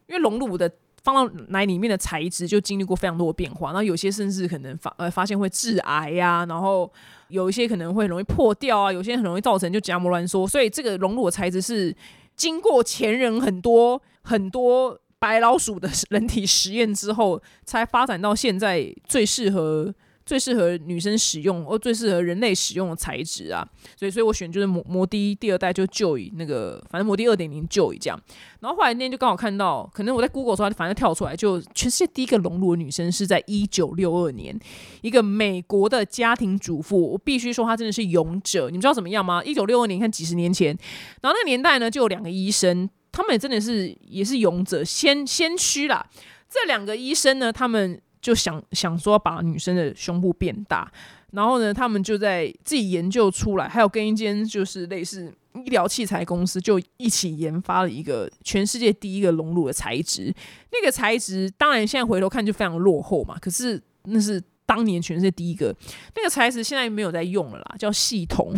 [0.09, 0.71] 因为隆乳的
[1.03, 6.93] 放到奶里面的材质就经历过非常多的变化，然后有些甚至可能发呃发现会致癌呀，然后
[7.29, 11.95] 有一些可能会容易破掉啊，有些很容易造成就夹膜挛缩，所以这个隆乳的材质是。
[12.37, 19.95] 经过前人很多很多白老鼠的人体实验之后，才发展到现在最适合。
[20.27, 23.67] 最适合女生使用，或最适合人类使用的材质啊，
[23.97, 28.21] 所以，所以我选就是摩摩的第二代就就以那个，反正摩的二点零就以这样。
[28.59, 34.59] 然后后来那天就刚好看到，可能我在 Google 的时候，反正跳出来，就全世界第一个隆乳的女生是在一九六二年，
[35.01, 37.01] 一个美国的家庭主妇。
[37.13, 38.67] 我必须说，她真的是勇者。
[38.67, 39.45] 你们知道怎么样吗？
[39.45, 40.77] 一九六二年，看几十年前，
[41.23, 46.05] 然后那个年代呢，就有两个医生，他们也真的是也是勇者，先先驱啦。
[46.49, 48.01] 这两个医生呢，他们。
[48.27, 50.91] 就想想说把女生的胸部变大，
[51.31, 60.35] 然后呢，他们就在自己研究出来，还有跟一间就是类似医疗器材公司就一起研发了一个全世界第一个隆乳的材质。
[60.73, 65.73] 那个材质当然现在回头看就非常落后嘛，可是那是当年全世界第一个
[66.17, 68.53] 那个材质，现在没有在用了啦，叫系统。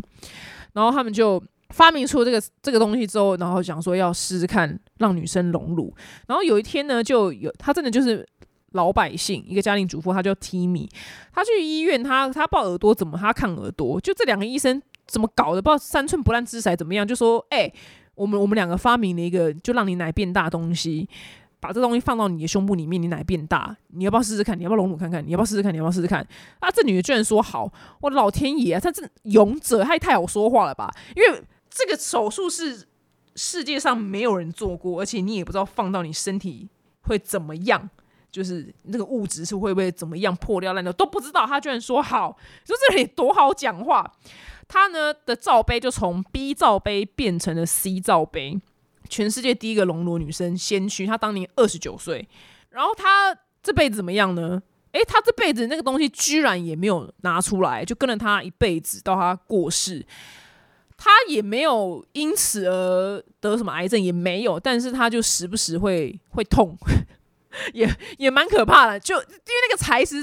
[0.73, 1.43] 然后他们就
[1.75, 5.95] 发明出这个这个东西之后，然后想说要试试看让女生隆乳。
[6.27, 8.27] 然后有一天呢，就有他真的就是。
[8.73, 10.89] 老百姓，一个家庭主妇，她叫 Timmy，
[11.33, 13.17] 她去医院，她她抱耳朵怎么？
[13.17, 15.63] 她看耳朵，就这两个医生怎么搞的？
[15.63, 17.07] 不知道三寸不烂之材怎么样？
[17.07, 17.73] 就说，哎，
[18.15, 21.09] 我们我们两个发明了一个，就让你奶变大东西，
[21.61, 24.59] 把这东西放到你的胸部里面，你奶变大，你要不要试试看？
[24.59, 25.25] 你要不要隆乳看看？
[25.27, 25.73] 你要不要试试看？
[25.73, 26.27] 你要不要试试看？
[26.61, 27.73] 啊，这女的居然说好！
[28.01, 30.93] 我老天爷啊，她这勇者，她也太好说话了吧？
[31.17, 32.87] 因为这个手术是
[33.35, 36.69] 世界上没有人做过，而且你也不知道放到你身体
[37.03, 37.89] 会怎么样。
[38.31, 44.13] 就是那个物质是会不会怎么样破掉烂掉都不知道，他居然说好，说这里多好讲话。
[44.67, 48.61] 他呢的罩杯就从 B 罩杯变成了 C 罩杯，
[49.09, 51.07] 全世界第一个隆乳女生先驱。
[51.07, 52.29] 她当年二十九岁，
[52.69, 54.63] 然后她这辈子怎么样呢？
[54.93, 60.05] 诶，她这辈子那个东西居然也没有拿出来，就跟了她一辈子到她过世，
[60.99, 66.77] 她也没有因此而得什么癌症，也没有，但是她就时不时会会痛。
[67.73, 67.89] 也
[68.19, 70.17] 也蛮可怕的，就因为那个材质，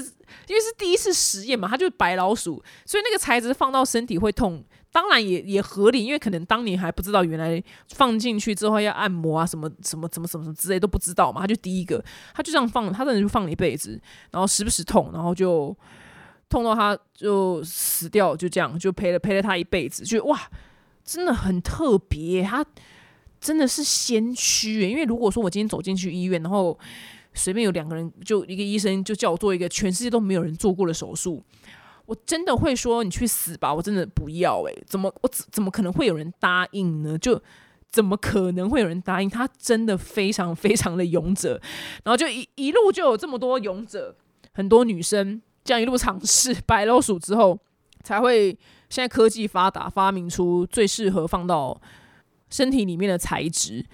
[0.46, 7.62] 因为是第一次实验嘛，它就是白老鼠，所以那个材质放到身体会痛，当然也也合理，因为可能当年还不知道原来
[7.94, 12.02] 放进去之后要按摩啊，什么什么什么什么什么之类都不知道嘛，他就第一个，
[12.34, 15.76] 他就这样放，他真的就放了一辈子，然后时不时痛，然后就
[16.48, 20.40] 痛到他就死掉，就这样就陪了陪了他一辈子，就哇，
[21.04, 22.64] 真的很特别，他
[23.38, 26.76] 真的是先驱，因为如果说我今天走进去医院，然后
[27.36, 31.44] 随便有两个人，就一个医生就叫我做一个全世界都没有人做过的手术，
[32.06, 33.72] 我真的会说你去死吧！
[33.72, 37.18] 我真的不要诶，怎么我怎么可能会有人答应呢？
[37.18, 37.40] 就
[37.92, 39.28] 怎么可能会有人答应？
[39.28, 41.60] 他真的非常非常的勇者，
[42.04, 44.16] 然后就一一路就有这么多勇者，
[44.52, 47.58] 很多女生这样一路尝试白老鼠之后，
[48.02, 48.50] 才会
[48.88, 51.80] 现在科技发达，发明出最适合放到
[52.50, 53.84] 身体里面的材质。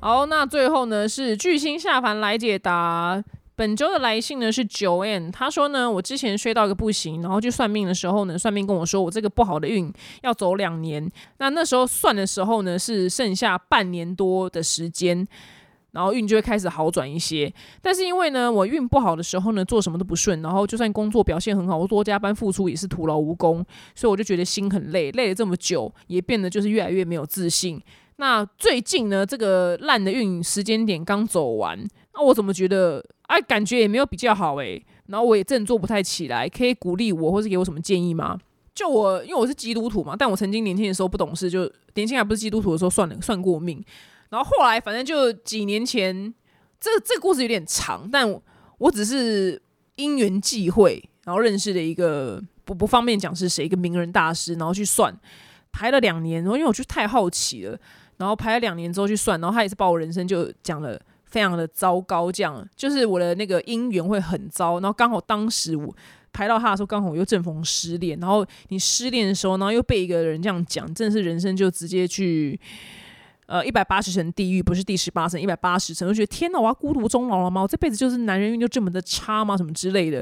[0.00, 3.22] 好，那最后呢是巨星下凡来解答。
[3.56, 9.92] 本周的来信呢是九 N，他说呢，我之前睡到一个不行，然后去算命的时候呢，算命跟我说我这个不好的运
[10.22, 11.10] 要走两年。
[11.38, 15.26] 那那时候算的时候呢，是剩下半年多的时间，
[15.90, 17.52] 然后运就会开始好转一些。
[17.82, 27.82] 但是因为呢，我运不好的时候呢，做什么都不顺，然后就算工作表现很好，我多加班付出也是徒劳无功，所以我就觉得心很累，累了这么久，也变得就是越来越没有自信。
[28.20, 31.78] 那最近呢，这个烂的运时间点刚走完，
[32.14, 34.84] 那我怎么觉得哎，感觉也没有比较好诶。
[35.06, 38.36] 然后我也振作不太起来，可以鼓励我，或是给我什么建议吗？
[38.74, 43.82] 就我，因为我是基督徒嘛，但我曾经年轻的时候不懂事，就年轻还不是基督徒的时候算了算过命。
[44.30, 46.34] 然后后来反正就几年前，
[46.80, 48.28] 这这个故事有点长，但
[48.78, 49.62] 我只是
[49.94, 55.16] 因缘际会，然后认识了一个不不方便讲是谁，一个名人大师，然后去算，
[55.72, 57.78] 排了两年，然后因为我就太好奇了。
[58.18, 64.80] 然后排了两年之后去算，然后他也是把我人生就讲了非常的糟糕，这样就是我的那个姻缘会很糟。
[64.80, 65.94] 然后刚好当时我
[66.32, 72.60] 排到他的时候，刚好我又正逢失恋，然后你失恋的时候，然后又被一个人这样讲，真的是人生就直接去。
[73.46, 77.62] 呃，一百八十层地狱不是第十八层，一百八十层，我觉得天哪，我要孤独终老了吗？
[77.62, 79.56] 我这辈子就是男人运就这么的差吗？
[79.56, 80.18] 什么之类的。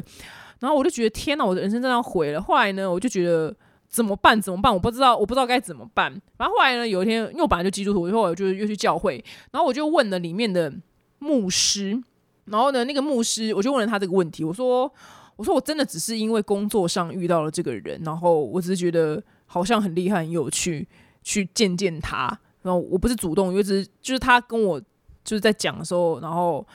[0.60, 2.40] 然后我就觉得天哪，我的人生真的要毁了。
[2.40, 3.52] 后来呢，我就觉得
[3.88, 4.40] 怎么办？
[4.40, 4.72] 怎么办？
[4.72, 6.12] 我不知道，我不知道该怎么办。
[6.36, 10.72] 然后后来呢，有一天，因为我本来就基督徒，后我就又去教会，然后我就问了里面的
[11.18, 12.00] 牧师，
[12.46, 14.92] 然后呢，那个牧师我就问了他这个问题，我说，
[15.36, 20.86] 我说我真的只是因为工作上遇到了这个人，然后我只是觉得好像很厉害、很有趣，
[21.22, 22.26] 去见见他。
[22.62, 24.80] 然后我不是主动，因为只是就是他跟我
[25.24, 26.66] 就是在讲的时候，然后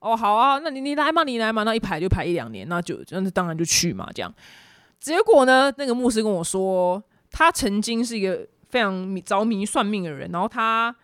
[0.00, 4.32] 哦好啊，那你你来嘛，你来嘛，那一排就排一两年，那就那当然就去嘛，这样。
[5.00, 10.94] 结果呢，那个牧师跟我说，他曾经是一个非常着迷算命的人，然后他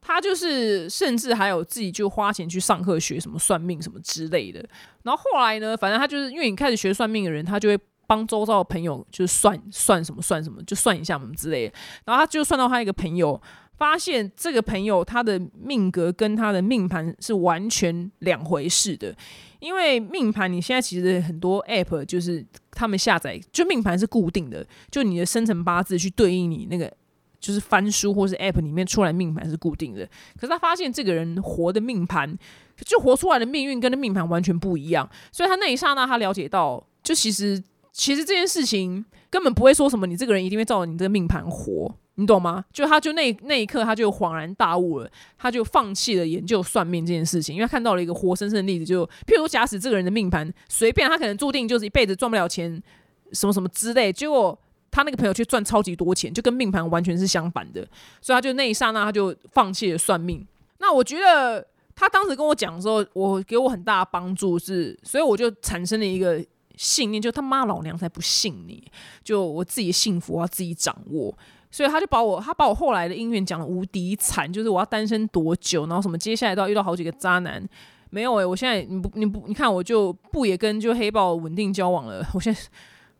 [0.00, 4.64] 他就是甚至还有自己就花钱去上课学什么算命什么之类的。
[5.02, 11.74] 然后后来呢，反正他就是因为你开始学算命的人，他就会帮周遭的朋友就是算算什么算什么，就算一下什么之类的。
[12.04, 13.40] 然后他就算到他一个朋友。
[13.78, 19.14] 发现这个朋友他的命格跟他的命盘是完全两回事的，
[19.60, 26.92] 因为命盘你现在其实很多 app 就是他们下载，就命盘是固定的，就你的生辰八字去对应你那个
[27.38, 30.04] 就是翻书或是 app 里面出来命盘是固定的。
[30.34, 32.36] 可是他发现这个人活的命盘，
[32.84, 37.62] 就活出来的命运跟那命盘完全不一样，所以他那一刹那他了解到，就其实
[37.92, 41.94] 其实这件事情根本不会说什么，你这个人一定会照着你这个命盘活。
[42.20, 42.64] 你懂吗？
[42.72, 45.08] 就他就那那一刻，他就恍然大悟了，
[45.38, 52.82] 他就放弃了研究算命这件事情，因为他看到了一个活生生的例子，就譬如假使这个人的命盘随便他可能注定就是一辈子赚不了钱，
[53.30, 54.58] 什么什么之类，结果
[54.90, 57.86] 他那个朋友却赚超级多钱，就跟命盘完全是相反的，
[58.20, 60.44] 所以他就那一刹那他就放弃了算命。
[60.78, 61.64] 那我觉得
[61.94, 66.44] 他当时跟我讲的时候，我给我很大的帮助是，所以我就产生了一个
[66.76, 68.82] 信念，就他妈老娘才不信你，
[69.22, 71.32] 就我自己幸福要自己掌握。
[71.70, 77.62] 所以他就把我，他把我后来的姻缘讲的无敌惨，就是我要单身多久，然后什么接下来都要遇到好几个渣男，
[78.10, 82.60] 没有诶，我现在你不你不你看我就不也跟就黑豹稳定交往了，我现在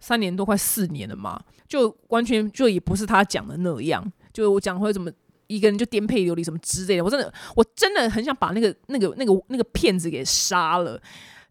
[0.01, 5.11] 三年多快四年了嘛，就完全就也不是他讲的那样，就我讲会怎么
[5.47, 11.01] 一个人就颠沛流离什么之类的，我真的我真的很想把那个那个那个那个骗子给杀了，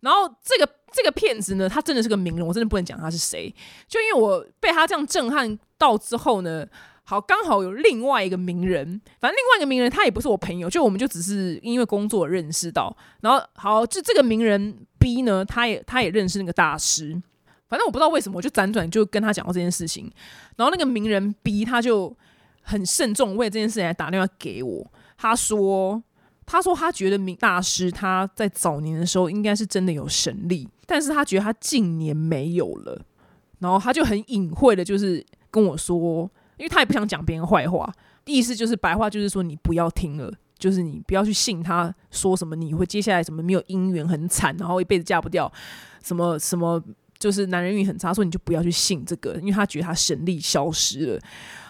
[0.02, 0.77] 然后这个。
[0.92, 3.54] 这个骗子呢，他真的是个名人，我真的不能讲他是谁。
[3.88, 6.66] 就因为我被他这样震撼到之后呢，
[7.04, 8.86] 好，刚好有另外一个名人，
[9.20, 12.96] 反正另外一个名人他也不是我朋友，就我们就只是因为工作认识到。
[13.22, 17.22] 然后好，就这个名人 B 呢，他也他也认识那个大师。
[17.68, 20.12] 反正我不知道为什么，我就辗转就跟他讲过这件事情。
[20.56, 22.16] 然后那个名人 B 他就
[22.62, 26.02] 很慎重为这件事情来打电话给我，他说。
[26.48, 33.00] 他说他觉得明大师他在早年的时候应该是真的有神力，但是他觉得他近年没有了，
[33.60, 36.22] 然后他就很隐晦的，就是跟我说，
[36.56, 37.94] 因为他也不想讲别人坏话，
[38.26, 45.52] 意思就是白话就是说你不要听了，就是你不要去信他说什么你会接下来什么没有姻缘很惨，然后一辈子嫁不掉，
[46.02, 46.82] 什么什么
[47.20, 51.20] 就是男人运很差，说你就不要去信这个，因为他觉得他神力消失了，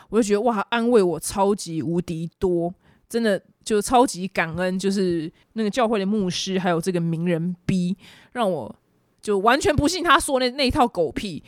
[0.10, 2.72] 我就觉得哇，安慰我超级无敌多。
[3.10, 7.98] 真的就超级感恩，就是那个教会的牧师，还有这个名人 B，
[8.32, 8.74] 让我
[9.22, 11.44] 就完全不信他说那那一套狗屁。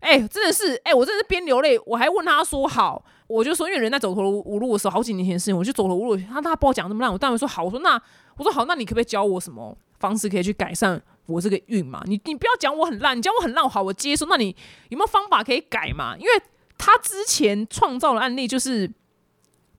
[0.00, 6.16] 哎，真的是，哎，我真的是边流泪，我还问他说好，我就说因为人在走投无路的时候，好几年前的事情，我就走投无路。
[6.16, 7.62] 他他帮我讲那么烂，我当然说好。
[7.62, 7.94] 我说那
[8.36, 12.02] 我说好，那你可不可以教我什么方式可以去改善我这个运嘛？
[12.06, 14.26] 你你不要讲我很烂，你讲我很烂，好，我接受。
[14.26, 14.48] 那你
[14.88, 16.16] 有没有方法可以改嘛？
[16.18, 16.30] 因为
[16.76, 18.90] 他之前创造的案例就是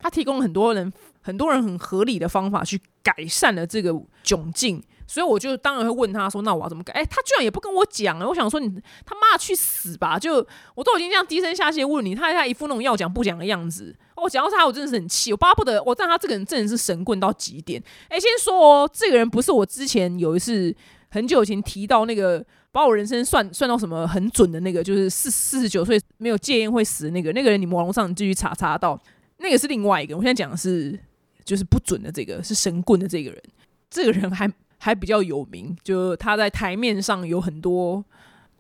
[0.04, 0.94] 他提供很多人。
[1.26, 3.94] 很多人很合理的方法去改善了这个
[4.26, 8.28] 窘境，所以我就当然会问他说：“那我要怎么改？”哎，他居然也不跟我讲了。
[8.28, 8.70] 我想说你
[9.06, 10.20] 他妈去死吧！
[10.20, 10.46] 就
[10.76, 13.96] 我都已经这样低声下气问你，他他一副那种要讲不讲的样子。
[14.18, 17.82] 我讲到他，我真的是很气，我巴不得我但他这个人真的是神棍到极点。
[18.10, 20.76] 哎，先说哦，这个人不是我之前有一次
[21.10, 27.62] 很久以前提到那个把我人生算算到什么很准的那个，就是四四十九岁没有戒烟会死的那个那个人。
[27.62, 29.02] 你网络上继续查查到，
[29.44, 30.18] 那个是另外一个。
[30.18, 31.00] 我现在讲的是。
[31.46, 33.44] 就是不准的这个是神棍的这个人，
[33.90, 38.02] 这个人还还比较有名，就他在台面上有很多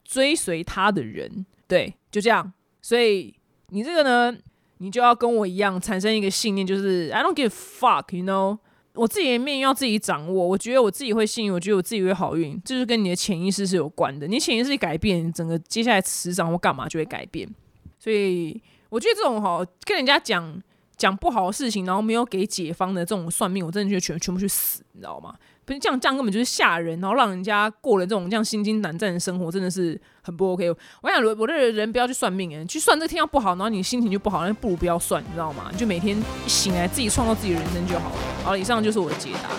[0.04, 2.52] 追随他的人，对，就这样。
[2.82, 3.34] 所以
[3.70, 4.38] 你这个呢，
[4.80, 8.58] 你就要跟我一样产生一个信念，就是 I don't give fuck，you know，
[8.96, 10.46] 我自己的命运要自己掌握。
[10.46, 14.28] 我觉得我自己会幸运，我觉得我自己会好运，这就跟你的潜意识是有关的。
[14.28, 17.50] 你潜意识改变，整个接下来磁场或干嘛就会改变。
[17.98, 20.62] 所以我觉得这种哈，跟人家讲。
[21.04, 25.36] 讲不好的事情，然后没有给解方的这种算命，我真的觉得全全部去死，你知道吗？
[25.66, 30.70] 不是这样，这样根本就是吓人，然后让人家过了这种这样心惊胆战的生活，真的是很不 OK。
[31.02, 35.68] 我想，我我的人不要去算命，哎，去算这天要不好，然后你心情就不好，那不如不要算，你知道吗？
[35.72, 38.16] 你就每天一醒来自己创造自己的人生就好了。
[38.46, 39.50] 好了，以上就是我的解答，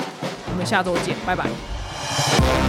[0.50, 2.63] 我们下周见，拜拜。